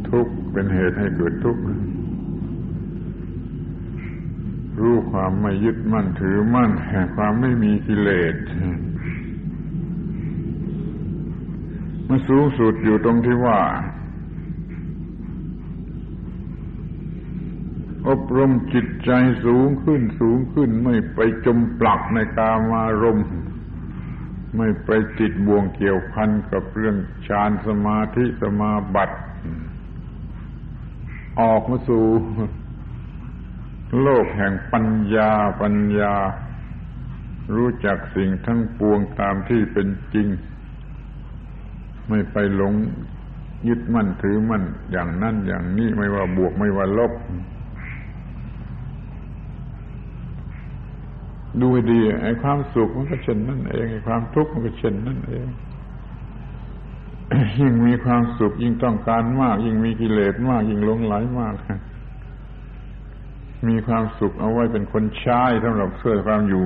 [0.10, 1.62] ทุกข์เป็นเหตุให้เกิดทุกข์
[4.80, 8.36] รู้ความไม่ยึดมั่นถือมั่นแห่งความไม่มีกิเลส
[12.08, 13.60] มันสูงสุดอยู่ตรงที่ว่า
[18.10, 19.12] อบรมจิตใจ
[19.45, 23.28] สูงขึ้นสูงขึ้นไม่ไปจมปลักในกามารมณ์
[24.58, 24.89] ไม่ไป
[25.20, 26.97] ติดบ่วงเกี่ยวพันกับเรื่อง
[27.28, 29.18] ฌานสมาธิสมาบัติ
[31.41, 32.06] ออกมาสู่
[34.01, 34.86] โลกแห่งปัญ
[35.16, 35.32] ญา
[35.62, 36.14] ปัญญา
[37.56, 40.28] รู้จักสิ่งทั้งปวงตามที่เป็นจริง
[42.10, 42.74] ไม่ไปหลง
[43.68, 47.14] ยึดมั่นถือมั่นอย่างนั้นอย่างนี้ไม่ว่าบวกไม่ว่าลบ
[51.60, 55.47] ดูให้ดีไอ้ความสุขมันก็เช่นนั่นเองไอ้ความทุกข์มันก็เช่นนั่นเอง
[57.60, 61.53] ยิ่งมีความสุขยิ่งต้องการมาก ยิ่งมีกิเลสมาก ยิ่งหลงไหลมาก
[63.68, 66.66] มีความสุขเอาไว้เป็นคนใช้สำหรับเพื่อความอยู่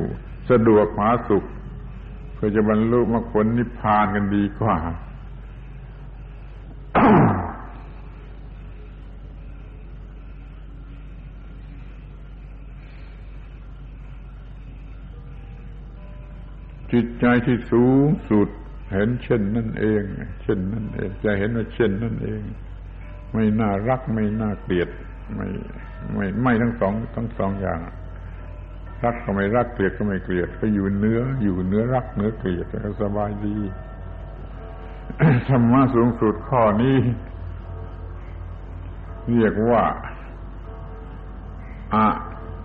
[0.49, 1.43] สะดวกหาสุข
[2.33, 4.77] เพื่อจะบรรลุมรรคผลนิพพานกันดีกว่า
[16.93, 18.49] จิตใจที่สูงสุด
[18.93, 20.03] เห็นเช่นนั่นเอง
[20.43, 22.41] เช่นนั่นเองจะเห็นว่าเช่นนั่นเอง
[23.33, 24.89] ไม่น่ารักไม่น่าเกลียด
[25.35, 25.47] ไม่
[26.13, 27.79] ไม่ไม่ทั้งสองทั้งสองอย่าง
[29.03, 33.57] รักก็ไม่รักเกลียดก็ไม่เกลียดก็อยู่เนื้ออยู่เนื้อรักเนื้อเกลียดก็สบายดี
[35.47, 36.97] ธรรมะสูงสุดข้อนี้
[39.31, 39.83] เรียกว่า
[41.95, 42.07] อะ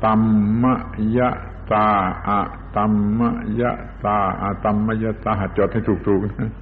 [0.05, 0.23] ตัม
[0.63, 0.75] มะ
[1.17, 1.31] ยะ
[1.73, 1.89] ตา
[2.29, 2.41] อะ
[2.77, 3.21] ตัมม
[3.61, 3.73] ยะ
[4.05, 6.53] ตาอะตัมมยะตาจดให้ถูกๆนะ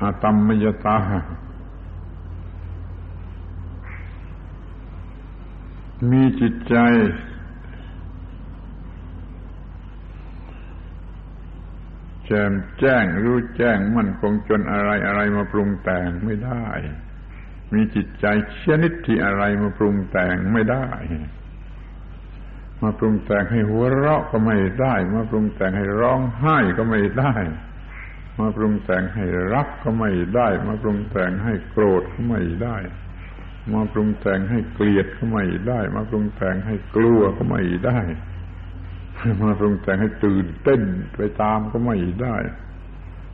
[0.00, 0.96] อะตัมมยะตา
[6.10, 6.76] มีจิตใจ
[12.26, 16.64] แจ่มแจ้งรู้แจ้งมั่นคงจนอะไรอะไรมาปรุงแต่งไม่ได้
[17.72, 18.26] มีจิตใจ
[18.64, 20.86] ชนิดที่อะไรมาปรุงแต่งไม่ได้
[22.82, 27.34] มาปรุงแต่งให้หัวเราะก็ไม่ได้ มาปรุงแต่งให้ร้องไห้ก็ไม่ได้
[28.38, 32.76] มาปรุงแต่งให้รักก็ไม่ได้ มาปรุงแต่งให้โกรธก็ไม่ได้
[33.72, 38.00] มาปรุงแต่งให้เกลียดก็ไม่ได้ มาปรุงแต่งให้กลัวก็ไม่ได้
[39.42, 40.82] มาปรุงแต่งให้ตื่นเต้น
[41.16, 42.36] ไปตามก็ไม่ได้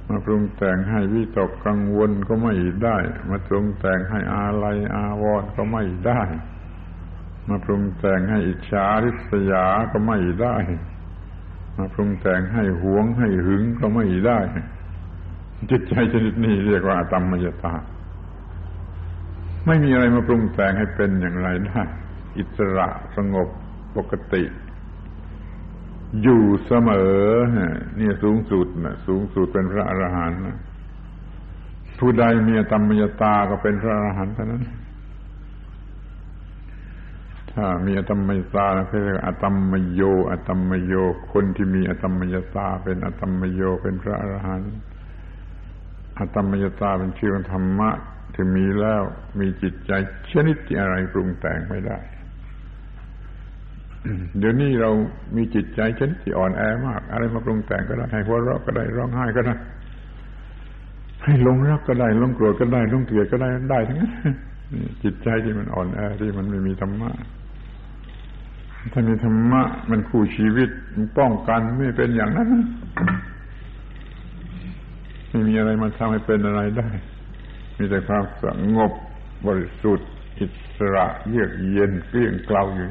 [0.09, 6.22] มาปรุงแต่งให้วิตกกังวลก็ไม่ได้ มาปรุงแต่งให้อาลัยอาวรณ์ก็ไม่ได้
[7.49, 10.57] มาปรุงแต่งให้อิจฉาริษยาก็ไม่ได้
[11.76, 14.38] มาปรุงแต่งให้หวงให้หึงก็ไม่ได้
[15.70, 17.74] จิตใจชนิดนี้เรียกว่าอตมมยตา
[19.66, 21.82] ไม่มีอะไรมาปรุงแต่งให้เป็นอย่างไรได้
[22.38, 23.49] อิสระสงบ
[23.97, 24.43] ปกติ
[26.22, 27.20] อยู่เสมอ
[27.97, 30.40] เนี่ยสูงสุดนะสูงสุดเป็นพระอรหันต์
[31.99, 34.62] ผู้ใดมีธรรมยตาก็เป็นพระอรหันต์เท่านั้น
[37.57, 40.94] ถ้ามีอตมมยตาเขาเรียกอตมมโยอตมมโย
[41.32, 44.72] คนที่มีอตมมยตาเป็นอตมมโยเป็นพระอรหันต์
[46.18, 47.90] อตมมยตาเป็นชื่อของธรรมะ
[48.34, 49.03] ที่มีแล้ว
[49.40, 49.92] มีจิตใจ
[50.32, 51.98] ชนิดที่อะไรปรุงแต่งไม่ได้
[54.38, 54.90] เดี๋ยวนี้เรา
[55.36, 59.55] มีจิตใจชนิดที่อ่อนแอมาก อะไรมาปรุงแต่งก็ได้ให้หัวเราะก็ได้ร้องไห้ก็ได้
[61.24, 64.12] ให้ลงรักก็ได้ลงโกรธก็ได้ลงเกลียดก็ได้ได้ทั้งนั้น
[65.03, 67.11] จิตใจที่มันอ่อนแอที่มันไม่มีธรรมะ
[68.91, 72.49] ถ้ามีธรรมะมันคู่ชีวิตมันป้องกันไม่เป็นอย่างนั้น
[75.28, 76.89] ไม่มีอะไรมาทำให้เป็นอะไรได้
[77.76, 78.45] มีแต่ความส
[78.76, 78.93] งบ
[79.47, 80.09] บริสุทธิ์
[80.39, 82.89] อิสระเยือกเย็นเกลี้ยงเกลาอยู่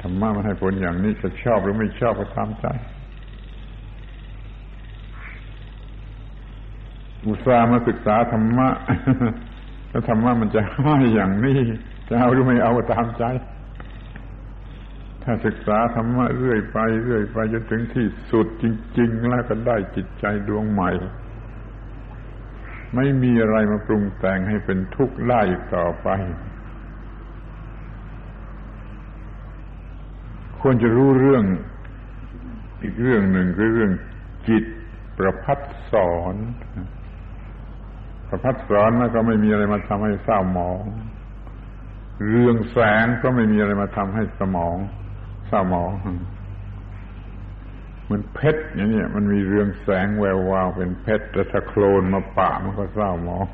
[0.00, 2.66] ธรรมะมันให้ผลอย่างนี้จะชอบหรือไม่ชอบก็ตามใจ
[7.26, 8.68] อุตส่าห์มาศึกษาธรรมะ
[9.90, 11.58] แล้วธรรมะมันจะให้อย่างนี้
[12.08, 13.24] จะเอาหรือไม่เอาก็ตามใจ
[15.22, 18.64] ถ้าศึกษาธรรมะเรื่อยไปเรื่อยไปจนถึงที่สุดจ
[18.98, 20.90] ริง ๆ แล้วก็ได้จิตใจดวงใหม่
[22.94, 26.08] ไม่มีอะไรมาปรุงแต่งให้เป็นทุกข์ได้อีกต่อไป
[30.60, 31.44] ควรจะรู้เรื่อง
[32.82, 33.92] อีกเรื่องหนึ่งคือเรื่อง
[34.48, 34.64] จิต
[35.18, 35.60] ประพัด
[35.92, 36.34] สอน
[38.28, 40.82] ประพัดสอนมันก็ไม่มีอะไรมาทำให้เศร้าหมอง
[42.30, 44.76] เรื่องแสงก็ไม่มีอะไรมาทำให้สมอง
[45.50, 45.90] เศร้าหมอง
[48.04, 53.46] เหมือนเพชรอย่างนี้มันมีเรื่องแสงแวววาวเป็นเพชรแต่ถ้าโคลนมาปะมันก็เศร้าหมอง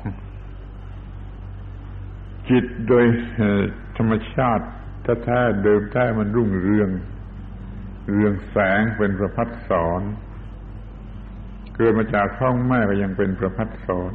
[2.49, 3.05] จิตโดย
[3.97, 4.65] ธรรมชาติ
[5.23, 6.89] แท้เดิมแท้มันรุ่งเรือง
[8.11, 10.01] เรืองแสงเป็นประพัดสอน
[11.75, 14.11] เกิดมาจากท้องแม่ก็ยังเป็นประพัดสอน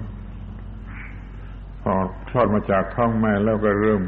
[1.82, 1.92] พอ
[2.28, 4.02] คลอดมาจากท้องแม่แล้วก็เริ่ม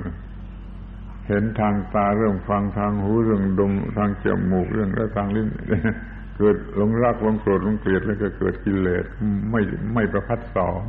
[1.29, 5.49] เห็นทางตาเริ่มฟังทางหูเรื่องดมทางจมูกเรื่องและทางลิ้น
[6.37, 9.05] เกิดหลงรักหลงโกรธหลงเกลียดแล้วก็เกิดกิเลส
[9.51, 9.63] ไม่
[9.95, 10.83] ไม่ประพัดสอน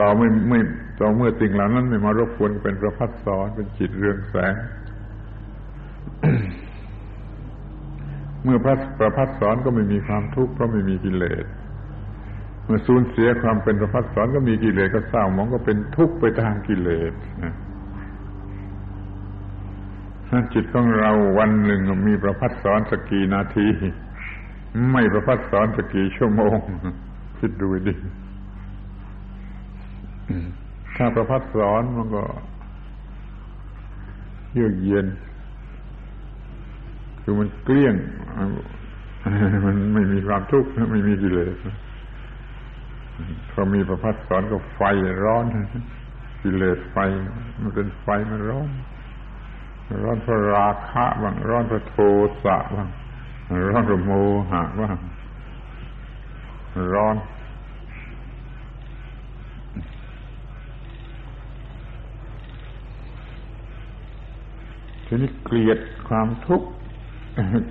[0.00, 0.60] ต่อไม่ไม่
[1.00, 4.54] ต่อเมื่อสิ่งเหล่านั้นไม่มารบกวนเป็นประพัดสอนเป็นจิตเรืองแสง
[8.44, 11.44] เมื่อพระประพัดสอนก็ไม่มีความทุกข์เพราะไม่มีกิเลส
[12.64, 17.12] เมื่อสูญเสียความเป็นประพัดสอนก็มีกิเลสก็เศร้ามองก็เป็นทุกข์ไปทางกิเลส
[20.54, 23.68] จิตของเราวันหนึ่งมีประพัดสอนสกี่นาที
[24.92, 26.56] ไม่ประพัดสอนสกี่ชั่วโมง
[27.38, 27.94] คิดดูดิ
[30.96, 32.22] ถ้าประพัดสอนมันก็
[34.52, 35.06] เยือกเย็น
[37.22, 37.94] คือมันเกลี้ยง
[39.66, 41.54] มันไม่มีความทุกข์ไม่มีกิเลส
[43.50, 44.80] พอมีประพัดสอนก็ไฟ
[45.24, 45.44] ร้อน
[46.42, 46.96] กิเลสไฟ
[47.60, 48.68] มันเป็นไฟมันร้อน
[50.02, 51.96] ร้อนเพราะราคะบ้างร้อนเพราะโท
[52.44, 52.88] สะบ้าง
[53.68, 54.12] ร้อนเพราะโม
[54.50, 54.96] หะบ้าง
[56.94, 57.16] ร้อน
[65.06, 65.78] ทีนี้เกลียด
[66.08, 66.68] ความทุกข์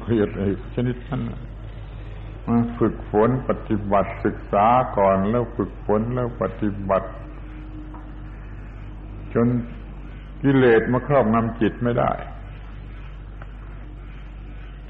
[0.01, 1.21] เกลียดไอ้ชนิดนั้น
[2.47, 7.09] มาฝึกฝนปฏิบัติศึกษาก่อนแล้วฝึกฝนแล้วปฏิบัติ
[9.33, 9.47] จน
[10.43, 12.11] กิเลสมาครอบงำจิตไม่ได้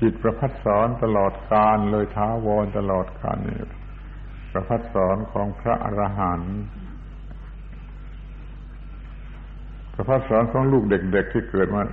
[0.01, 3.59] จิตประพัดสอนตลอดการเลยท้าวรตลอดการนี่
[4.51, 6.57] ประพัดสอนของพระอรหันต์
[9.93, 11.83] ประพัดสอนของลูกเด็กๆที่เกิดมา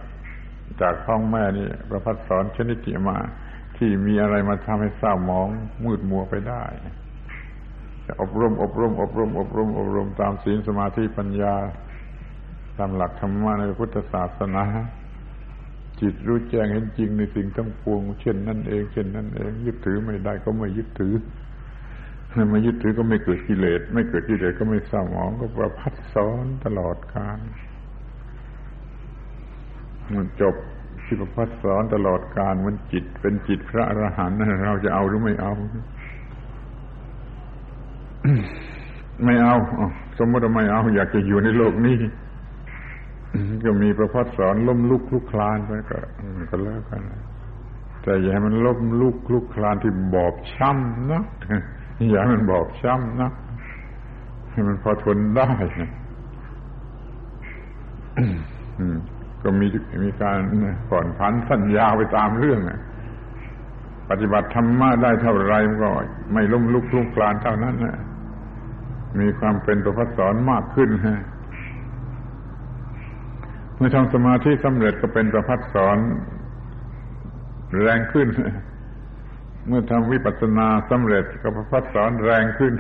[0.81, 3.19] จากท้องแม่นี่ประพัดสอนชนิดที่มา
[3.77, 5.49] ที่มีอะไรมาทำให้เศร้าหมอง
[5.85, 6.65] มืดมัวไปได้
[8.23, 11.55] อบรมอบรมอบรมอบรมอบรมตามศีลสมาธิปัญญา
[12.79, 14.65] ตามหลักธรรมะในพุทธศาสนา
[16.01, 21.15] จิตรู้แจ้งเห็นจริงในสิ่งทั้งปวง เช่นนั่นเอง เช่นนั่นเอง ยึดถือไม่ได้ก็ไม่ยึดถือ
[22.51, 27.39] ไม่ยึดถือก็ไม่เกิดกิเลส ไม่เกิดกิเลสก็ไม่เศร้าหมองก็ประพัดสอนตลอดกาล
[30.17, 30.55] มันจบ
[31.05, 35.53] ที่ประพัดสอนตลอดการมันจิต เป็นจิตพระอรหันต์เราจะเอาหรือไม่เอา
[39.25, 39.57] ไม่เอา
[40.19, 41.99] สมมติว่าไม่เอา อยากจะอยู่ในโลกนี้
[43.65, 45.99] ก็มีประพัดสอนล้มลุกลุกคลานไปก็
[46.51, 47.01] ก็แล้วกัน
[48.03, 51.23] แต่อย่าให้มันล้มลุกลุกคลานที่บอบช้ำนะ
[52.11, 53.31] อย่าให้มันบอบช้ำนะ
[54.53, 55.51] ให้มันพอทนได้
[59.43, 59.67] ก็มี
[60.05, 60.39] มีการ
[60.89, 62.61] ผ่อนผันสัญญาไปตามเรื่อง
[64.11, 65.91] ปฏิบัติธรรมะได้เท่าไรมันก็
[66.33, 67.97] ไม่ล้มลุกลุกคลานเท่านั้นนะ
[69.21, 71.21] มีความเป็นประพัดสอนมากขึ้นฮะ
[73.79, 75.99] เมื่อทำสมาธิสำเร็จก็เป็นประพัดสอน
[77.83, 78.29] แรงขึ้น
[79.67, 82.73] เมื่อทำวิปัสสนาสำเร็จก็ประพัดสอนแรงขึ้น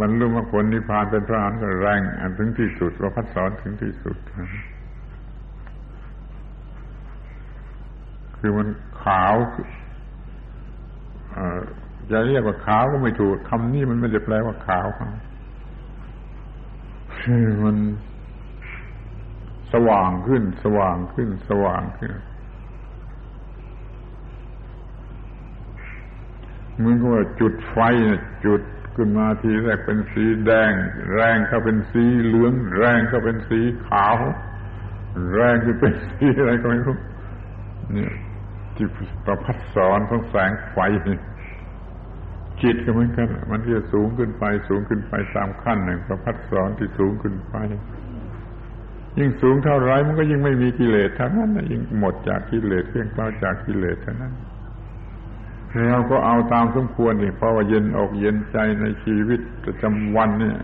[0.00, 4.16] บรรลุมรรคผลนิพพานเป็นพระอรหันต์ก็แรงอันถึงที่สุดประพัดสอนถึงที่สุด
[8.38, 8.68] คือมัน
[9.02, 9.34] ขาว
[12.10, 15.10] จะเรียกว่าขาวก็ไม่ถูกคำนี้มันไม่ได้แปลว่าขาวครับ
[17.64, 17.76] มัน
[19.72, 22.12] สว่างขึ้น สว่างขึ้น สว่างขึ้น
[26.76, 27.10] เหมือนกับ
[27.40, 27.78] จุดไฟ
[28.46, 28.62] จุด
[28.96, 30.72] ขึ้นมาทีแรกเป็นสีแดง
[31.14, 34.16] แรงเข้าเป็นสีเหลือง แรงเข้าเป็นสีขาว
[35.34, 36.96] แรงขึ้นเป็นสีอะไรก็ไม่รู้
[37.92, 38.12] เนี่ย
[38.76, 38.86] ที่
[39.26, 40.78] ประพัดสอนของแสงไฟ
[42.62, 47.56] จิตก็เหมือนกัน มันจะสูงขึ้นไป สูงขึ้นไปตามขั้นหนึ่งประพัดสอนที่สูงขึ้นไป
[49.18, 54.34] ยิ่งสูงเท่าไรมันก็ยิ่งไม่มีกิเลสเท่านั้นยิ่งหมดจากกิเลสเพียงเท่าจากกิเลสเท่านั้น
[55.90, 60.56] เราก็เอาตามสมควรนี่เพราะว่าเย็นอกเย็นใจในชีวิตประจำวันเนี่ย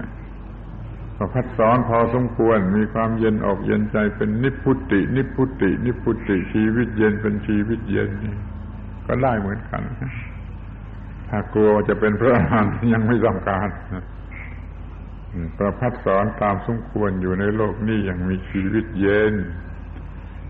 [1.16, 8.34] ประพัดสอนพอสมควรมีความเย็นออกเย็นใจเป็นนิพุติ นิพุติ นิพุติชีวิตเย็นเป็นชีวิตเย็นนี่
[9.06, 9.82] ก็ได้เหมือนกัน
[11.28, 13.68] ถ้ากลัวจะเป็นพระอรหันต์ยังไม่ต้องการ
[15.58, 19.34] ประพัดสอนตามสมควรอยู่ในโลกนี้อย่างมีชีวิตเย็น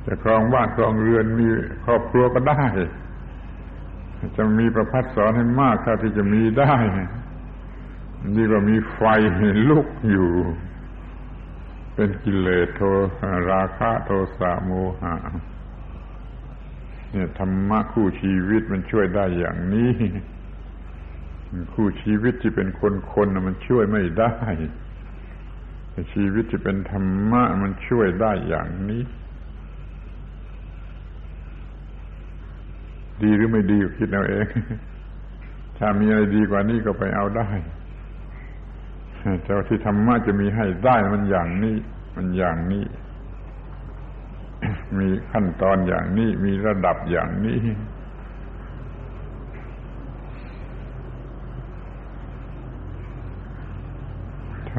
[0.07, 1.49] จะครองบ้านครองเรือนมี
[1.85, 2.63] ครอบครัวก็ได้
[4.37, 6.75] จะมีประพัดสอนให้มากเท่าที่จะมีได้
[8.37, 9.01] นี่ก็มีไฟ
[9.69, 10.31] ลุกอยู่
[11.95, 12.81] เป็นกิเลสโท
[13.51, 14.71] ราคะโทสะโม
[15.01, 15.15] หะ
[17.13, 19.93] เนี่ยธรรมะคู่ชีวิตมันช่วยได้อย่างนี้
[21.73, 24.35] คู่ชีวิตที่เป็นคนคนมันช่วยไม่ได้
[26.15, 29.03] ชีวิตที่เป็นธรรมะมันช่วยได้อย่างนี้
[33.23, 34.47] ดีหรือไม่ดีคิดเอาเอง
[35.79, 37.49] ถ้ามีอะไรดีกว่านี้ก็ไปเอาได้
[39.45, 41.77] แต่ที่ธรรมะจะมีให้ได้มันอย่างนี้
[42.17, 42.85] มันอย่างนี้
[44.99, 47.59] มีขั้นตอนอย่างนี้ มีระดับอย่างนี้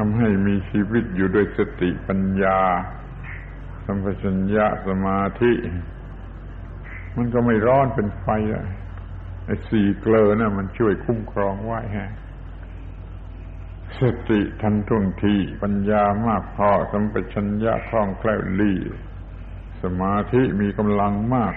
[0.08, 2.58] ำให้มีชีวิตอยู่ด้วยสติปัญญา
[3.86, 5.52] สัมปชัญญะสมาธิ
[7.16, 8.64] มันก็ไม่ร้อนเป็นไฟอะ
[9.44, 12.10] ไอ้สี่เกลอนะ่ะมันช่วยคุ้มครองไว้ฮะ
[14.00, 18.74] สติทันท่วงทีปัญญามากพอสัมปชัญญะคล่องแคล่วลี
[19.82, 21.54] สมาธิมีกำลังมาก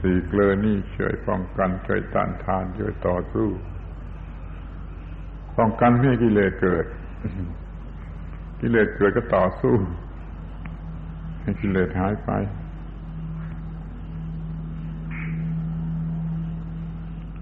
[0.00, 3.50] สี่เกลอนี่ช่วยป้องกันช่วยต้านทานช่วยต่อสู้
[5.58, 6.84] ป้องกันไม่ให้กิเลสเกิด
[8.60, 9.74] กิเลสเกิดก็ต่อสู้
[11.42, 12.30] ให้กิเลสหายไป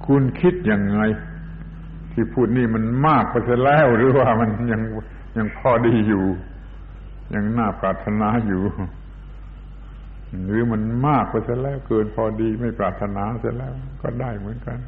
[0.06, 1.00] คุณคิดยังไง
[2.12, 4.80] ที่พูดนี่มันมากไปซะแล้วหรือว่ามันยัง
[5.36, 6.24] ยังพอดีอยู่
[7.34, 8.62] ยังน่าปรารถนาอยู่
[10.44, 14.78] หรือมันมากไปซะแล้วเกินพอดีไม่ปรารถนาเสียแล้ว ก็ได้เหมือนกัน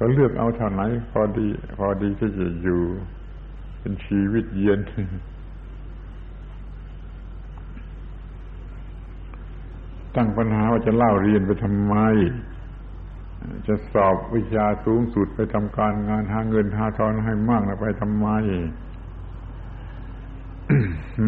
[0.00, 0.82] เราเลือกเอาเท่าไหน
[1.12, 2.82] พอดี พอดีที่จะอยู่
[3.78, 4.80] เป็นชีวิตเย็น
[10.16, 11.96] ตั้งปัญหาว่าจะเล่าเรียนไปทำไม
[13.66, 18.28] จะสอบวิชาสูงสุดไปทำการงานหาเงินหาทองให้มากแล้วไปทำไม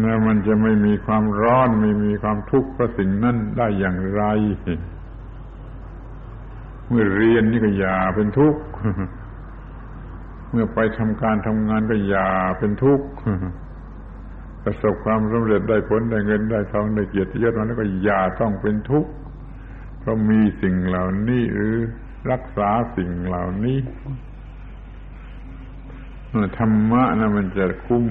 [0.01, 4.23] แล้วมันจะไม่มีความร้อนไม่มีความทุกข์เพราะสิ่งนั้นได้อย่างไร
[6.93, 8.61] มื่อเรียนนี่ก็อย่าเป็นทุกข์
[10.51, 12.29] เมื่อไปทำการทำงานก็อย่า
[12.59, 13.07] เป็นทุกข์
[14.63, 19.11] ประสบความสำเร็จได้ผลได้เงินได้ทองได้เกียรติยศมาแล้วก็อย่าต้องเป็นทุกข์
[19.99, 21.75] เพราะมีสิ่งเหล่านี้หรือ
[22.31, 23.77] รักษาสิ่งเหล่านี้
[26.57, 28.05] ธรรมะนะมันจะคุ้ม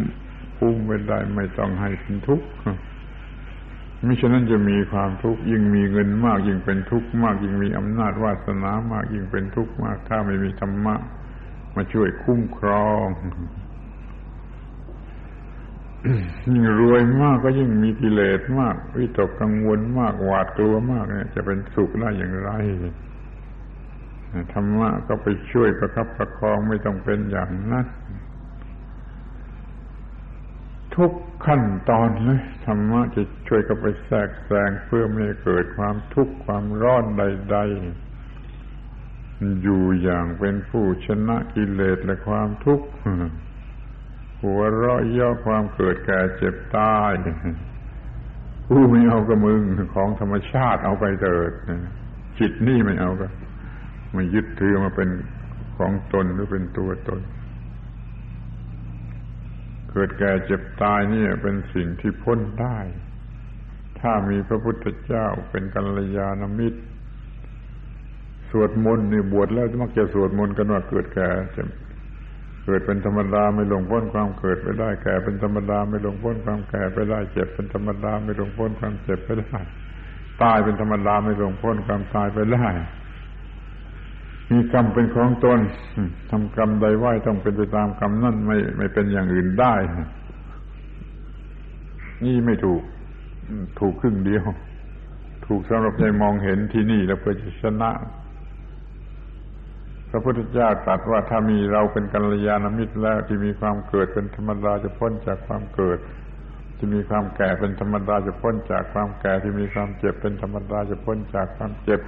[0.59, 2.47] คุ้มไปได้ไม่ต้องให้เป็นทุกข์
[4.07, 10.95] มิฉะนั้นจะมีความทุกข์ยิ่งมีเงินมาก ยิ่งเป็นทุกข์มาก ยิ่งมีอำนาจวาสนามาก ยิ่งเป็นทุกข์มาก ถ้าไม่มีธรรมะ
[11.75, 13.07] มาช่วยคุ้มครอง
[16.53, 22.51] ยิ่งรวยมากก็ยิ่งมีกิเลสมากวิตกกังวลมากหวาดกลัวมากเนี่ย จะเป็นสุขได้อย่างไร
[24.53, 27.87] ธรรมะก็ไปช่วยประคับประคองไม่ต้องเป็นอย่างนั้น
[30.97, 31.13] ทุก
[31.47, 37.59] ขั้นตอนเลยธรรมะจะช่วยกับไปแทรกแซงเพื่อไม่ให้เกิดความทุกข์ความร้อนใด
[38.39, 42.87] ๆ อยู่อย่างเป็นผู้ชนะกิเลสและความทุกข์
[44.43, 47.13] หัวเราะย่อความเกิดแก่เจ็บตาย
[48.69, 49.63] ผู้ไม่เอากับมึง
[49.95, 51.53] ของธรรมชาติเอาไปเถิด
[52.39, 53.27] จิตนี่ไม่เอาก็
[54.15, 55.09] ไม่ยึดถือมาเป็น
[55.79, 57.21] ของตนหรือเป็นตัวตน
[59.93, 62.79] เกิดแก่เจ็บตายนี่เป็นสิ่งที่พ้นได้
[64.01, 66.81] ถ้ามีพระพุทธเจ้าเป็นกัลยาณมิตร
[68.51, 71.63] สวดมนต์นี่บวชแล้วมักจะสวดมนต์กันว่าเกิดแก่จะ
[72.65, 79.59] เกิดเป็นธรรมดาไม่ลงพ้นความเกิดไปได้ แก่เป็นธรรมดาไม่ลงพ้นความแก่ไปได้ เจ็บเป็นธรรมดาไม่ลงพ้นความเจ็บไปได้
[80.43, 82.69] ตายเป็นธรรมดาไม่ลงพ้นความตายไปได้
[84.51, 85.59] มีกรรมเป็นของตน
[86.31, 89.75] ทำกรรมใดไว้ต้องเป็นไปตามกรรมนั่นไม่ไม่เป็นอย่างอื่นได้
[92.25, 92.83] นี่ไม่ถูก
[93.81, 94.45] ถูกครึ่งเดียว
[95.47, 97.91] ถูกสำหรับใจมองเห็นที่นี่แล้วเพื่อจะชนะ
[100.11, 105.99] พระพุทธเจ้าตรัสว่าถ้ามีเราเป็นกัลยาณมิตรแล้วที่มีความเกิดเป็นธรรมดาจะพ้นจากความเกิด
[106.77, 112.01] ที่มีความแก่เป็นธรรมดาจะพ้นจากความแก่ที่มีความเจ็บเป็นธรรมดาจะพ้นจากความเจ็บ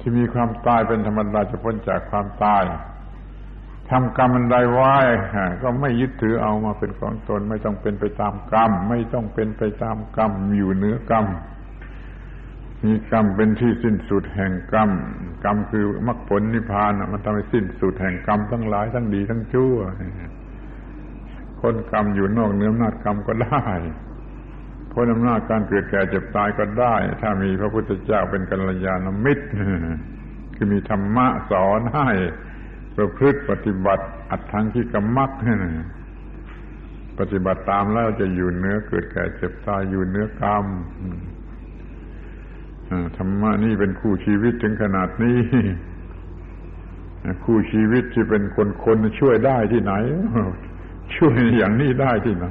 [0.00, 2.64] ที่มีความตายเป็นธรรมดาจะพ้นจากความตาย
[3.90, 4.96] ทำกรรมมันใดไว้
[5.62, 11.26] ก็ไม่ยึดถือเอามาเป็นของตน ไม่ต้องเป็นไปตามกรรม ไม่ต้องเป็นไปตามกรรม อยู่เหนือกรรม
[12.84, 14.90] มีกรรมเป็นที่สิ้นสุดแห่งกรรม
[15.44, 19.76] กรรมคือมรรคผลนิพพานมันทำให้สิ้นสุดแห่งกรรมทั้งหลายทั้งดีทั้งชั่ว
[21.60, 23.64] คนกรรมอยู่นอกเนื้อนาจกรรมก็ได้
[24.92, 29.46] พ้นอำนาจการเกิดแก่เจ็บตายก็ได้ ถ้ามีพระพุทธเจ้าเป็นกัลยาณมิตร
[30.56, 32.08] คือมีธรรมะสอนให้
[32.96, 35.30] ประพฤติปฏิบัติอัดทังที่กรรมัก
[37.18, 40.64] ปฏิบัติตามแล้วจะอยู่เนื้อเกิดแก่เจ็บตายอยู่เนื้อกรรม
[43.16, 45.38] ธรรมะนี่เป็นคู่ชีวิตถึงขนาดนี้
[47.44, 49.92] คู่ชีวิตที่เป็นคนคนช่วยได้ที่ไหน
[51.16, 52.46] ช่วยอย่างนี้ได้ที่ไหน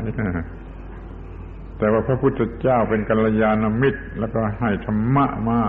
[1.80, 5.62] แต่ว่าพระพุทธเจ้าเป็นกัลยาณมิตร แล้วก็ให้ธรรมะมา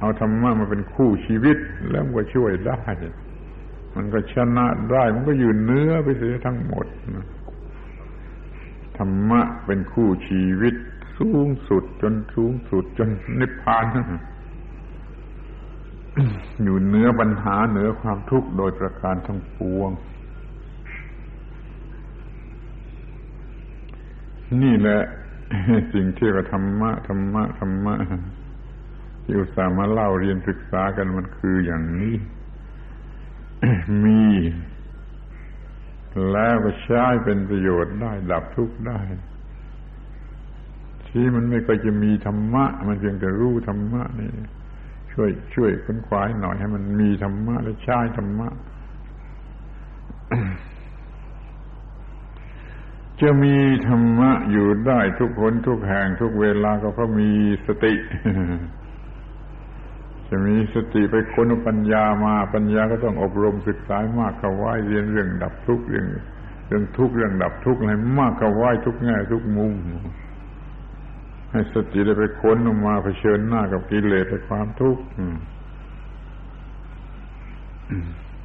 [0.00, 1.58] เอาธรรมะมาเป็นคู่ชีวิต
[1.90, 2.80] แล้วมันก็ช่วยได้
[3.94, 6.86] มันก็ชนะได้ มันก็อยืนเนื้อไปเสียทั้งหมด
[8.98, 10.74] ธรรมะเป็นคู่ชีวิต
[11.18, 13.08] สูงสุดจนสูงสุดจน
[13.40, 13.84] นิพพาน
[16.62, 19.90] อยู่เนื้อปัญหาเหนือความทุกข์โดยประการทั้งปวง
[24.62, 25.00] นี่แหละ
[25.94, 27.94] สิ่งที่ว่าธรรมะธรรมะธรรมะ
[29.22, 32.14] ที่อุตส่าห์มาเล่าเรียนศึกษากันมันคืออย่างนี้
[34.04, 34.24] มี
[36.32, 39.00] แล้วก็ใช้เป็นประโยชน์ได้ ดับทุกข์ได้
[41.08, 44.30] ที่มันไม่ก็จะมีธรรมะ มันเพียงแต่รู้ธรรมะนี่
[45.12, 48.48] ช่วยช่วยค้นคว้าหน่อยให้มันมีธรรมะและใช้ธรรมะ
[53.22, 53.56] จะมี
[53.88, 57.30] ธรรมะอยู่ได้ทุกคนทุกแห่งทุกเวลาก็เพราะมี
[57.66, 57.94] สติ
[60.28, 66.06] จะมีสติไปค้นปัญญามาปัญญาก็ต้องอบรมศึกษามากเข้าไว้เรียนเรื่องดับทุกข์เรื่อง
[66.66, 69.72] เรื่องทุกข์เรื่องดับทุกข์อะไรมากเข้าไว้ทุกแง่ทุกมุม
[71.50, 75.02] ให้สติได้ไปค้นออกมาเผชิญหน้ากับกิเลสและความทุกข์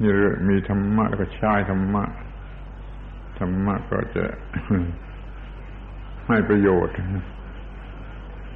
[0.01, 0.11] นี่
[0.49, 2.03] มีธรรมะแล้วก็ใช้ธรรมะ
[3.39, 4.25] ธรรมะก็จะ
[6.27, 6.95] ให้ประโยชน์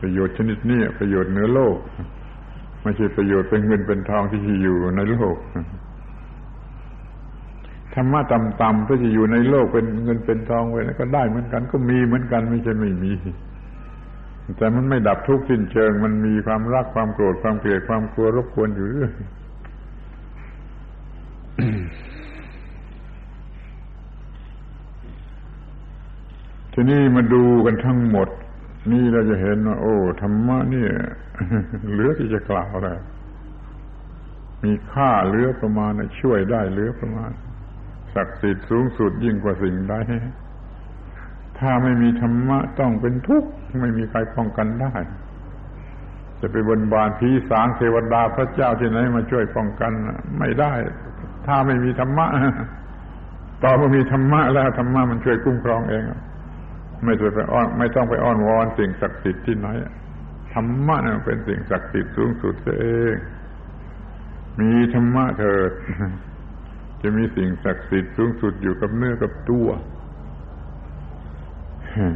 [0.01, 1.77] ประโยชน์ชนิดนี้ประโยชน์เหนือโลก
[2.84, 5.38] ไม่ใช่ประโยชน์เป็นเงินเป็นทองที่อยู่ในโลก
[7.93, 13.13] ธรรมะต่ำๆก็จะอยู่ในโลกเป็นเงินเป็นทองไว้ก็ได้เหมือนกัน ก็มีเหมือนกันไม่ใช่ไม่มี
[14.57, 19.11] แต่มันไม่ดับทุกข์สิ้นเชิง มันมีความรักความโกรธความเกลียดความกลัวรบกวนอยู่เรื่อย
[26.74, 28.30] ทีนี้มาดูกันทั้งหมด
[28.91, 30.86] นี่เราจะเห็นว่า โอ้ธรรมะนี่
[31.91, 32.99] เหลือที่จะกล่าวแล้ว
[34.63, 35.91] มีค่าเหลือประมาณ
[36.22, 37.32] ช่วยได้เหลือประมาณ
[38.15, 39.95] ศักดิ์สิทธิ์สูงสุดยิ่งกว่าสิ่งใด
[41.59, 43.49] ถ้าไม่มีธรรมะต้องเป็นทุกข์
[43.82, 44.93] ไม่มีใครป้องกันได้
[46.39, 49.91] จะไปบนบานผีสางเทวดาพระเจ้าที่ไหนมาช่วยป้องกัน
[50.39, 50.74] ไม่ได้
[51.47, 52.28] ถ้าไม่มีธรรมะ
[53.63, 56.03] ต่อมื่อมีธรรมะแล้วธรรมะมันช่วยคุ้มครองเอง
[57.06, 59.68] ไม่ต้องไปอ้อน ไม่ต้องไปอ้อนวอนสิ่งศักดิ์สิทธิ์ที่ไหน
[60.54, 63.16] ธรรมะนั่เป็นสิ่งศักดิ์สิทธิ์สูงสุดเอง
[64.60, 65.72] มีธรรมะเถิด
[67.02, 69.68] จะมีสิ่งศักดิ์สิทธิ์สูงสุดอยู่กับเนื้อกับตัว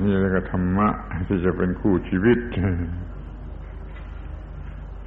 [0.04, 0.88] นี่เรียกว่าธรรมะ
[1.28, 2.40] ที่จะเป็นคู่ชีวิต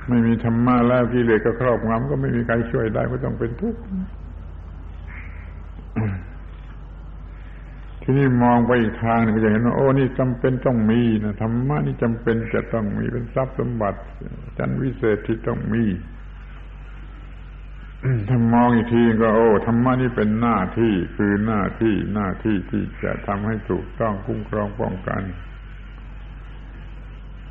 [0.08, 3.80] ไม่มีธรรมะแล้วกิเลสก็ครอบงำก็ไม่มีใครช่วยได้ไม่ต้องเป็นทุกข์
[8.10, 14.00] ทีนี้มองไปอีกทางนึงก็จะเห็นว่าโอ้นี่จำเป็นต้องมีนะธรรมะนี่จำเป็นจะต้องมีเป็นทรัพย์สมบัติ
[14.58, 15.84] จันวิเศษที่ต้องมี
[18.28, 25.22] ถ้ามองอีกทีก็โอ้ธรรมะนี่เป็นหน้าที่คือหน้าที่หน้าที่ที่จะทำให้ถูกต้องคุ้มครองป้องกัน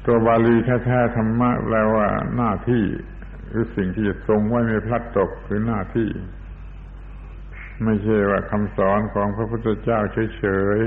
[0.06, 0.56] ตัวบาลี
[0.86, 2.84] แท้ๆธรรมะแปลว่าหน้าที่
[3.50, 6.10] หรือสิ่งที่จะทรงไว้ไม่พลัดตกคือหน้าที่
[7.84, 10.00] ไม่ใช่ว่าคำสอนของพระพุทธเจ้า
[10.38, 10.46] เฉ
[10.78, 10.80] ย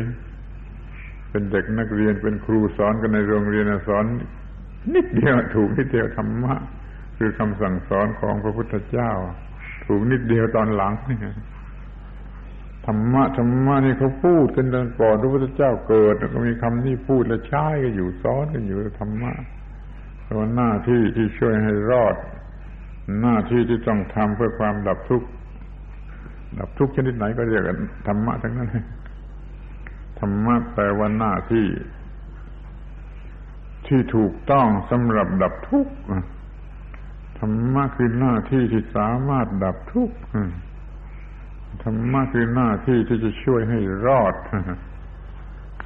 [0.60, 4.04] ๆ เป็นเด็กนักเรียนเป็นครูสอนกันในโรงเรียนสอน
[4.94, 6.54] นิดเดียวถูกนิดเดียวธรรมะ
[7.18, 9.12] คือคำสั่งสอนของพระพุทธเจ้า
[9.86, 11.18] ถูกนิดเดียวตอนหลังนี่
[12.86, 19.32] ธรรมะธรรมะนี่เขาพูดกันตอนก่อนพระพุทธเจ้าเกิดแล้วก็มีคำนี้พูดและใช้กันอยู่ซ้อนกันอยู่ธรรมะ
[20.22, 22.16] เพราะหน้าที่ที่ช่วยให้รอด
[23.20, 25.28] หน้าที่ที่ต้องทำเพื่อความดับทุกข์
[26.58, 28.68] ดับทุกข์ชนิดไหนก็เรียกกันธรรมะทั้งนั้น
[30.20, 31.66] ธรรมะแปลว่าหน้าที่
[33.86, 35.94] ที่ถูกต้องสำหรับดับทุกข์
[37.38, 40.16] ธรรมะคือหน้าที่ที่สามารถดับทุกข์
[41.84, 44.34] ธรรมะคือหน้าที่ที่จะช่วยให้รอด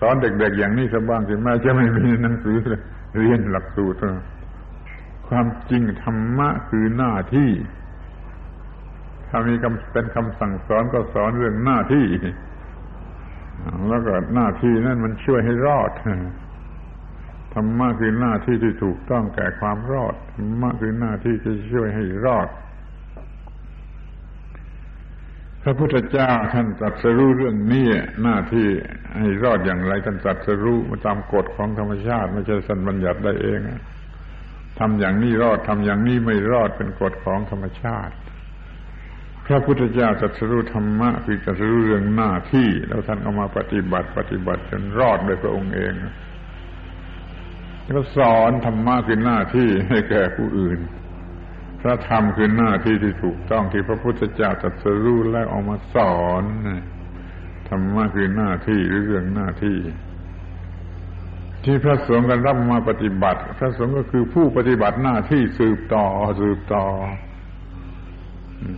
[0.00, 2.58] สอนเด็กๆอย่างนี้สักบ้างสิแม่จะไม่มีหนังสือ
[3.16, 3.98] เรียนหลักสูตร
[5.28, 7.50] ความจริงธรรมะคือหน้าที่
[9.36, 12.06] ถ้ามีคำเป็นคำสั่งสอนก็สอนเรื่องหน้าที่
[13.88, 15.90] แล้วก็หน้าที่นั่นมันช่วยให้รอด
[17.54, 22.48] ธรรมะคือหน้าที่ที่ถูกต้องแก่ความรอดธรรมะคือหน้าที่ที่ช่วยให้รอด
[25.62, 27.86] พระพุทธเจ้าท่านตรัสรู้เรื่องนี้
[28.22, 28.68] หน้าที่
[29.18, 33.58] ให้รอดอย่างไรท่านตรัสรู้มาตามกฎของธรรมชาติ ไม่ใช่สันบัญญัติได้เอง
[34.78, 38.14] ทำอย่างนี้รอดทำอย่างนี้ไม่รอดเป็นกฎของธรรมชาติ
[39.46, 45.92] พระพุทธเจ้าตรัสรู้ธรรมะคือตรัสรู้เรื่องหน้าที่ แล้วท่านก็มาปฏิบัติปฏิบัติจนรอดโดยพระองค์เอง
[47.92, 50.78] แล้วสอนธรรมะคือหน้าที่ให้แก่ผู้อื่น
[51.80, 56.44] พระธรรมคือหน้าที่ที่ถูกต้องที่พระพุทธเจ้าตรัสรู้แล้วออกมาสอน
[57.68, 59.78] ธรรมะคือหน้าที่หรือเรื่องหน้าที่
[61.64, 66.06] ที่พระสงฆ์กันรับมาปฏิบัติ พระสงฆ์ก็คือผู้ปฏิบัติหน้าที่สืบต่อ
[66.40, 66.84] สืบต่อ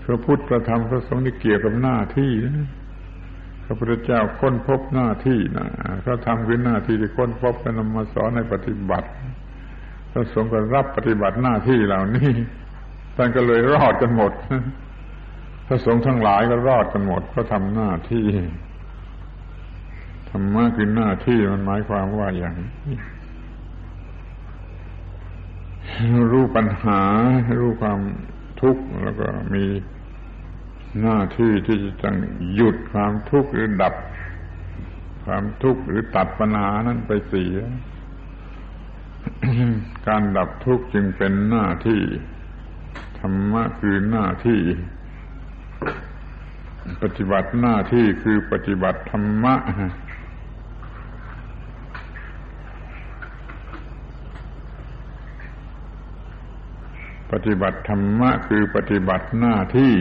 [0.05, 2.33] พระพุทธพระธรรมพระสงฆ์นี่เกี่ยวกับหน้าที่
[3.65, 5.69] พระพุทธเจ้าค้นพบหน้าที่นะ
[6.05, 9.09] พระธรรมคือหน้าที่ที่ค้นพบก็นำมาสอนให้ปฏิบัติ
[10.13, 12.31] พระสงฆ์ก็รับปฏิบัติหน้าที่เหล่านี้
[13.17, 14.33] ท่านก็เลยรอดกันหมด
[15.67, 18.27] พระสงฆ์ทั้งหลายก็รอดกันหมดเพราะทำหน้าที่
[20.31, 22.55] ธรรมะคือหน้าที่มันหมายความว่าอย่าง
[26.33, 27.01] รู้ปัญหา
[27.61, 27.99] รู้ความ
[28.63, 29.65] ทุกข์แล้วก็มี
[31.01, 32.17] หน้าที่ที่จะต้อง
[32.55, 33.95] หยุดความทุกข์หรือดับ
[35.25, 37.57] ความทุกข์หรือตัดปัญหานั้นไปเสีย
[40.07, 42.03] การดับทุกข์จึงเป็นหน้าที่
[43.19, 44.61] ธรรมะคือหน้าที่
[47.03, 49.55] ปฏิบัติหน้าที่คือปฏิบัติธรรมะ
[57.33, 59.95] ปฏิบัติธรรมะคือปฏิบัติหน้าที่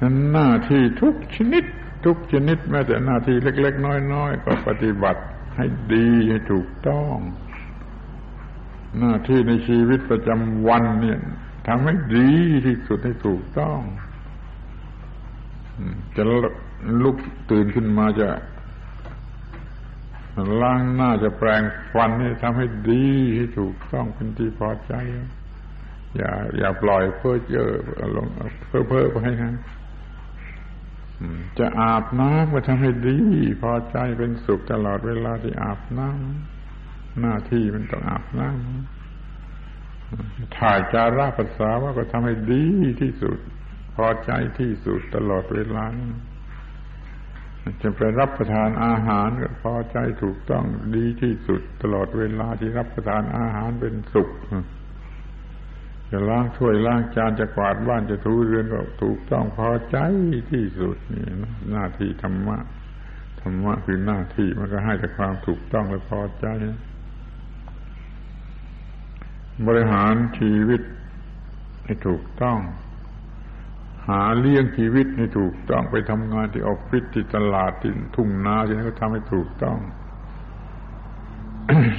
[0.00, 1.64] นั้นหน้าที่ทุกชนิด
[2.04, 5.22] ทุกชนิดแม้แต่หน้าที่เล็ก ๆ น้อยๆก็ปฏิบัติ
[5.56, 7.16] ให้ดีให้ถูกต้อง
[8.98, 11.18] หน้าที่ในชีวิตประจำวันเนี่ย
[11.66, 12.32] ททำให้ดี
[12.66, 13.80] ที่สุดให้ถูกต้อง
[16.16, 16.22] จะ
[17.02, 17.16] ลุก
[17.50, 18.28] ตื่นขึ้นมาจะ
[20.62, 21.62] ล้างหน้าจะแปรง
[21.92, 24.94] ฟันนี่ทำให้ดีให้ถูกต้องเป็นที่พอใจ
[26.16, 28.26] อย่า อย่าปล่อยเพ้อเจ้อลง
[28.68, 29.54] เพ้อเพ้อไปนะ
[31.58, 33.18] จะอาบน้ำก็ทำให้ดี
[33.62, 42.64] พอใจเป็นสุขตลอดเวลาที่อาบน้ำหน้าที่มันต้องอาบน้ำถ่ายจาระภาษาว่าก็ทำให้ดี
[43.00, 43.38] ที่สุด
[43.96, 45.84] พอใจที่สุดตลอดเวลา
[47.82, 50.64] จะไปรับประทานอาหารก็พอใจถูกต้อง
[50.96, 54.28] ดีที่สุดตลอดเวลาที่รับประทานอาหารเป็นสุข
[56.10, 59.96] จะล้างถ้วยล้างจานจะกวาดบ้านจะถูเรือนก็ถูกต้องพอใจ
[60.50, 61.24] ที่สุดนี่
[61.70, 62.58] หน้าที่ธรรมะ
[63.40, 66.46] ธรรมะคือหน้าที่มันก็ให้แต่ความถูกต้องและพอใจ
[69.66, 70.82] บริหารชีวิต
[71.84, 72.58] ให้ถูกต้อง
[74.10, 79.78] หาเลี้ยงชีวิตให้ถูกต้องไปทำงานที่ออฟฟิศที่ตลาดที่ทุ่งนาที่นั่นก็ทำให้ถูกต้อง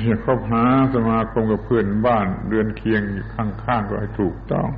[0.05, 4.69] อย่าคบหาสมาคมกับเพื่อนบ้านเดือนเคียงอยู่ข้างๆก็ให้ถูกต้อง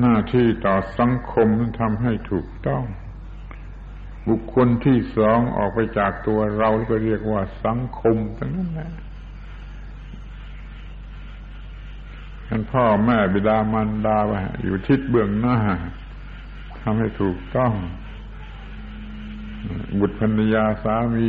[0.00, 2.84] หน้าที่ต่อสังคมนั้นทำให้ถูกต้อง
[4.28, 8.90] บุคคลที่สองออกไปจากตัวเราก็เรียกว่าสังคมทั้งนั้นแหละ
[12.48, 15.58] ท่านพ่อแม่บิดามารดาว่าอยู่ทิศเบื้องหน้า
[16.80, 17.72] ทำให้ถูกต้อง
[19.98, 21.28] บุตรภรรยาสามี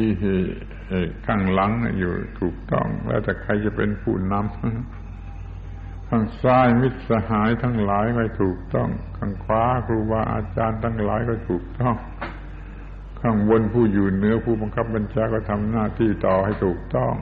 [1.25, 2.11] ข้างหลังอยู่
[2.41, 11.95] ถูกต้อง แล้วแต่ใครจะเป็นผู้นำข้างซ้ายมิตรสหายทั้งหลายก็ถูกต้อง ข้างขวาครูบาอาจารย์ทั้งหลายก็ถูกต้อง
[13.21, 17.13] ข้างบนผู้อยู่เหนือผู้บังคับบัญชาก็ทำหน้าที่ต่อให้ถูกต้อง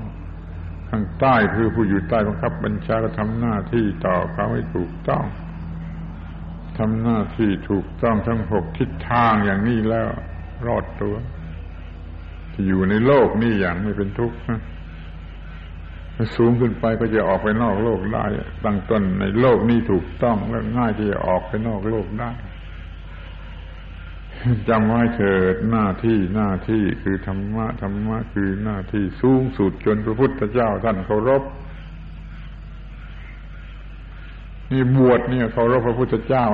[0.90, 5.26] ข้างใต้คือผู้อยู่ใต้บังคับบัญชาก็ทำหน้าที่ต่อเขาให้ถูกต้อง
[6.78, 10.10] ทำหน้าที่ถูกต้องทั้งหกทิศทางอย่างนี้แล้ว
[10.68, 11.16] รอดตัว
[12.54, 14.38] ที่อยู่ในโลกนี่อย่างไม่เป็นทุกข์
[16.36, 18.26] สูงขึ้นไปก็จะออกไปนอกโลกได้
[18.66, 22.32] ตั้งต้นในโลกนี้ถูกต้องแล้วง่ายที่จะออกไปนอกโลกได้
[24.70, 31.44] จำไว้เถิดหน้าที่หน้าที่คือธรรมะธรรมะคือหน้าที่สูงสุดจนพระพุทธเจ้าท่านเคารพ
[34.72, 36.46] นี่บวชเนี่ยเคารพพระพุทธเจ้า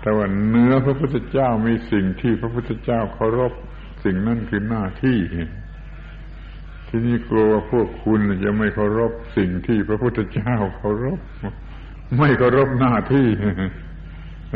[0.00, 3.52] แต่ว่าเนื้อพระพุทธเจ้ามีสิ่งที่พระพุทธเจ้าเคารพ
[4.04, 5.18] สิ่งนั้นคือหน้าที่
[6.88, 11.18] ที่นี่กลัวพวกคุณจะไม่เคารพสิ่งที่พระพุทธเจ้าเคารพ
[12.18, 13.26] ไม่เคารพหน้าที่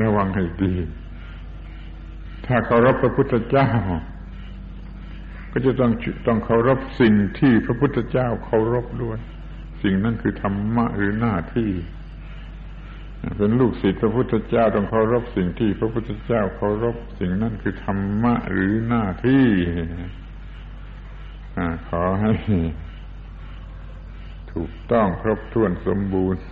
[0.03, 0.75] ระวังให้ดี
[2.47, 3.69] ถ้าเคารพพระพุทธเจ้า
[5.53, 5.93] ก็จะต้อง
[6.27, 9.19] ต้องเคารพสิ่งที่พระพุทธเจ้าเคารพด้วย
[9.83, 11.71] สิ่งนั้นคือธรรมะหรือหน้าที่
[13.39, 19.47] เป็นลูกศิษย์พระพุทธเจ้าต้องเคารพสิ่งที่พระพุทธเจ้าเคารพสิ่งนั้นคือธรรมะหรือหน้าที่
[21.89, 22.33] ขอให้
[24.53, 26.43] ถูกต้องครบถ้วนสมบูรณ์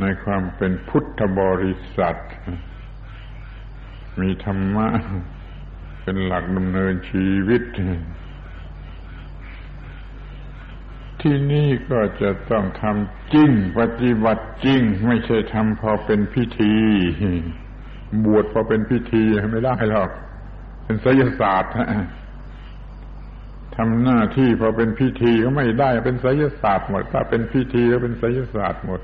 [0.00, 2.16] ในความเป็นพุทธบริษัท
[4.20, 4.88] มีธรรมะ
[6.02, 7.62] เป็นหลักดำเนินชีวิต
[11.20, 16.74] ที่นี่ก็จะต้องทำจริง ปฏิบัติจริง ไม่ใช่ทำพอเป็นพิธี
[18.24, 20.10] บวชพอเป็นพิธีไม่ได้หรอก
[20.84, 21.72] เป็นศิลศาสตร์
[23.76, 29.00] ทำหน้าที่พอเป็นพิธีก็ไม่ได้เป็นศิลศาสตร์หมด ถ้าเป็นพิธีก็เป็นศิลศาสตร์หมด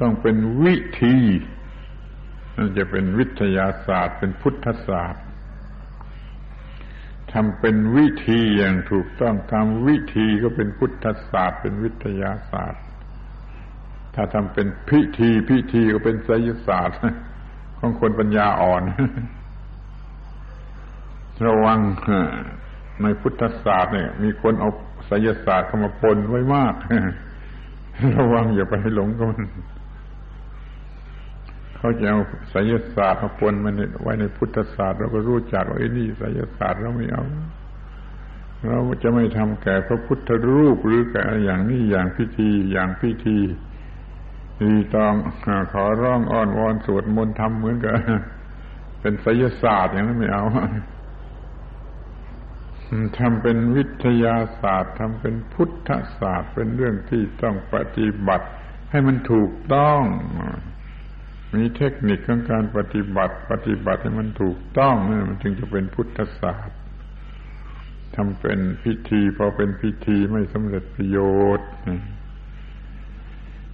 [0.00, 1.16] ต้องเป็นวิธี
[2.62, 5.24] นั่นจะเป็นวิทยาศาสตร์ เป็นพุทธศาสตร์
[7.32, 12.82] ทำเป็นวิธีอย่างถูกต้องทำวิธีก็เป็นพุทธศาสตร์ เป็นวิทยาศาสตร์
[14.14, 16.98] ถ้าทำเป็นพิธีพิธีก็เป็นไสยศาสตร์
[17.78, 18.82] ของคนปัญญาอ่อน
[21.46, 21.78] ระวัง
[23.02, 24.70] ในพุทธศาสตร์เนี่ย มีคนเอา
[25.06, 26.74] ไสยศาสตร์เข้ามาปนไว้มาก
[28.16, 29.44] ระวังอย่าไปหลงกับมัน
[31.80, 32.20] เขาจะเอา
[32.50, 37.24] ไสยศาสตร์มาปนมันไว้ในพุทธศาสตร์เราก็รู้จักว่าไอ้นี่ไสยศาสตร์เราไม่เอา
[38.68, 43.38] เราจะไม่ทำแก่พระพุทธรูปหรือแก่อย่างนี้อย่างพิธีอย่างพิธี
[44.58, 45.12] ทีต้อง
[45.72, 47.98] ขอร้องอ้อนวอนสวดมนต์ทำเหมือนกัน
[49.00, 50.44] เป็นไสยศาสตร์อย่างนั้นไม่เอา
[53.18, 58.46] ทำเป็นวิทยาศาสตร์ทำเป็นพุทธศาสตร์เป็นเรื่องที่ต้องปฏิบัติ
[58.90, 60.02] ให้มันถูกต้อง
[61.54, 66.78] มีเทคนิคของการปฏิบัติ ปฏิบัติให้มันถูกต้องนี่มันจึงจะเป็นพุทธศาสตร์
[68.16, 71.18] ทำเป็นพิธีพอเป็นพิธีไม่สำเร็จประโย
[71.58, 71.68] ชน์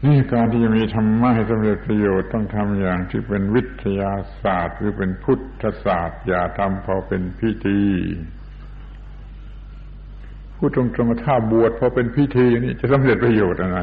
[0.05, 4.13] นี่การที่จะมีธรรมะให้สำเร็จประโยชน์ต้องทำอย่างที่เป็นวิทยา
[4.43, 7.83] ศาสตร์ หรือเป็นพุทธศาสตร์ อย่าทำพอเป็นพิธี
[10.57, 13.81] พูดตรงๆถ้าบวชพอเป็นพิธีนี่จะสำเร็จประโยชน์อะไร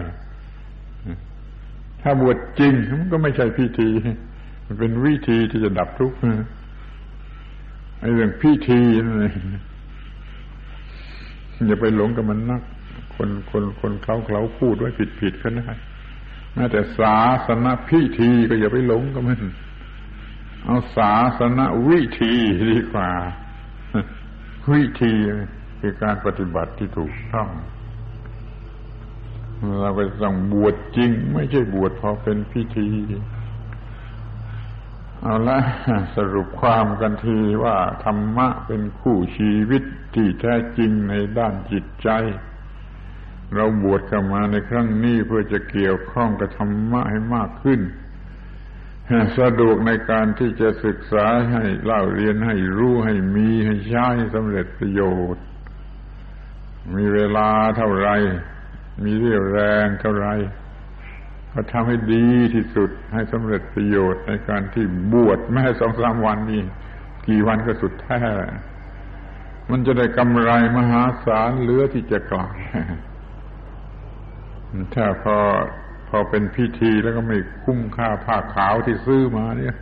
[2.03, 3.89] ถ้าบวชจริงมันก็ไม่ใช่พิธี
[4.65, 6.17] มันเป็นวิธีที่จะดับทุกข์
[7.99, 9.38] ไอ้เรื่องพิธีนั่นเอง
[11.67, 12.61] อย่าไปหลงกับมันนัก
[13.15, 15.69] คนคนคนเขาเขาพูดไว้ผิดผิดก็ได้
[16.53, 17.17] แม้แต่ศา
[17.47, 19.41] สนาพิธีก็อย่าไปหลงกับมัน
[20.65, 22.34] เอาศาสนาวิธี
[22.71, 23.09] ดีกว่า
[24.73, 25.13] วิธี
[25.80, 27.47] คือการปฏิบัติที่ถูกต้อง
[29.80, 32.89] เราไปต้องบวชจริง ไม่ใช่บวชพอเป็นพิธี
[35.21, 35.59] เอาละ
[36.15, 39.84] สรุปความกันทีว่าธรรมะเป็นคู่ชีวิต
[40.15, 42.09] ที่แท้จริงในด้านจิตใจ
[43.55, 47.81] เราบวชเข้ามาในครั้งนี้เพื่อจะเกี่ยวข้องกับธรรมะให้มากขึ้น
[49.39, 55.01] สะดวกในการที่จะศึกษาให้เล่าเรียนให้รู้ให้มีให้ใช้สำเร็จประโย
[55.35, 55.43] ชน์
[56.95, 58.09] มีเวลาเท่าไร
[59.03, 60.28] มีเรี่ยวแรงเท่าไร
[61.52, 66.61] ก็ทำให้ดีที่สุดให้สำเร็จประโยชน์ในการที่บวชแม้สองสามวันนี้
[67.28, 68.22] กี่วันก็สุดแท้
[69.72, 72.52] มันจะได้กำไรมหาศาลเหลือที่จะกล่าว
[74.95, 75.38] ถ้าพอ
[76.10, 79.76] พอเป็นพิธีแล้วก็ไม่คุ้มค่าผ้าขาวที่ซื้อมาเนี่ย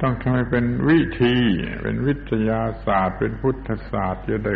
[0.00, 1.36] ต้องทำให้เป็นวิธี
[1.82, 4.54] เป็นวิทยาศาสตร์ เป็นพุทธศาสตร์จะได้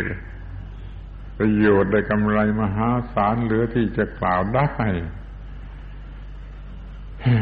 [1.39, 4.69] ประโยชน์ได้กำไรมหาศาลเหลือที่จะกล่าวได้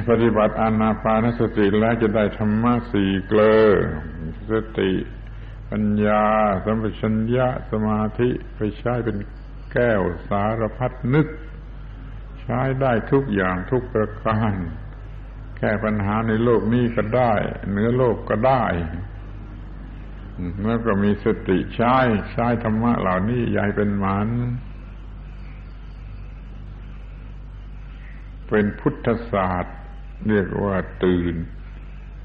[0.10, 3.68] ปฏิบัติอานาปานสติแล้วจะได้ธรรมะสี่เกลอ
[4.52, 4.92] สติ
[5.72, 6.24] ปัญญา
[6.66, 9.18] สัมปชัญญะสมาธิไปใช้เป็น
[9.74, 11.28] แก้วสารพัดนึก
[12.42, 14.54] ใช้ได้ทุกอย่างทุกประการ
[15.58, 17.34] แก้ปัญหาในโลกนี้ก็ได้
[17.70, 18.64] เหนือโลกก็ได้
[20.60, 21.96] เมื่อก็มีสติใช้
[22.34, 24.30] ใช้ธรรมะเหล่านี้ใหญ่เป็นมัน
[28.50, 29.78] เป็นพุทธศาสตร์
[30.28, 31.36] เรียกว่าตื่น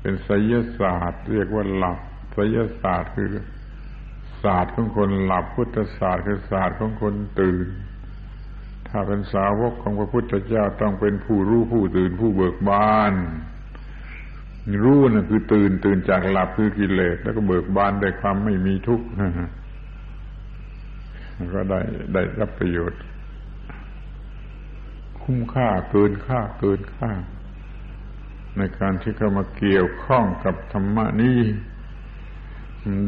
[0.01, 1.99] เป็นไสยศาสตร์ เรียกว่าหลับ
[2.35, 3.31] ไสยศาสตร์คือ
[4.43, 7.67] ศาสตร์ของคนหลับพุทธศาสตร์คือศาสตร์ของคนตื่น
[8.89, 13.13] ถ้าเป็นสาวกของพระพุทธเจ้าต้องเป็นผู้รู้ผู้ตื่นผู้เบิกบาน
[14.85, 19.07] รู้นะ่ะคือตื่นตื่นจากหลับคือกิเลสแล้วก็เบิกบานได้ความไม่มีทุกข์
[21.55, 21.81] ก็ได้
[22.15, 23.01] ได้รับประโยชน์
[25.23, 27.11] คุ้มค่าเกินค่าเกินค่า
[28.57, 31.39] ในการที่เข้ามาเกี่ยวข้องกับธรรมะนี้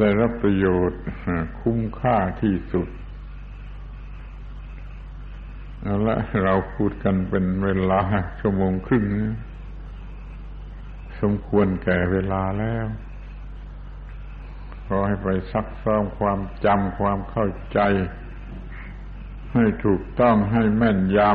[0.01, 1.01] ได้รับประโยชน์
[1.61, 2.89] คุ้มค่าที่สุด
[5.83, 8.01] เอาละเราพูดกันเป็นเวลา
[8.41, 9.05] ชั่วโมงครึ่ง
[11.25, 12.87] สมควรแก่เวลาแล้ว
[14.87, 17.81] ขอให้ไปซักซ้อมความจำความเข้าใจ
[19.55, 21.33] ให้ถูกต้องให้แม่นยำ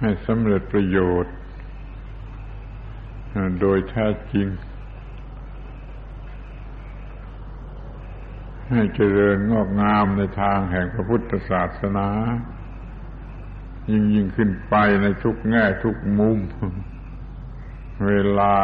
[0.00, 1.34] ให้สำเร็จประโยชน์
[3.60, 4.48] โดยแท้จริง
[8.70, 12.08] ให้เจริญงอกงามในทางแห่งพระพุทธศาสนา
[13.90, 16.38] ยิ่งยิ่งขึ้นไปในทุกแง่ทุกมุม
[18.06, 18.54] เวลา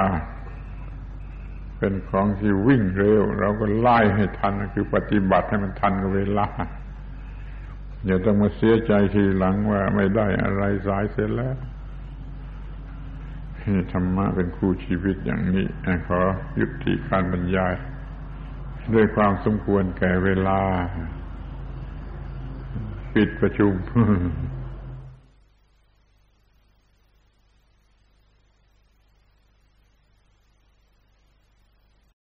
[1.78, 6.48] เป็นของที่วิ่งเร็ว เราก็ไล่ให้ทันคือปฏิบัติให้มันทันกับเวลา
[8.06, 11.56] อย่าต้องมาเสียใจทีหลังว่าไม่ได้อะไรสายเสร็จแล้ว
[13.92, 15.66] ธรรมะเป็นคู่ชีวิตอย่างนี้
[16.09, 16.20] ขอ
[16.60, 17.74] ยุติการบรรยาย
[18.94, 20.60] ด้วยความสมควรแก่เวลา
[23.14, 23.72] ปิดประชุม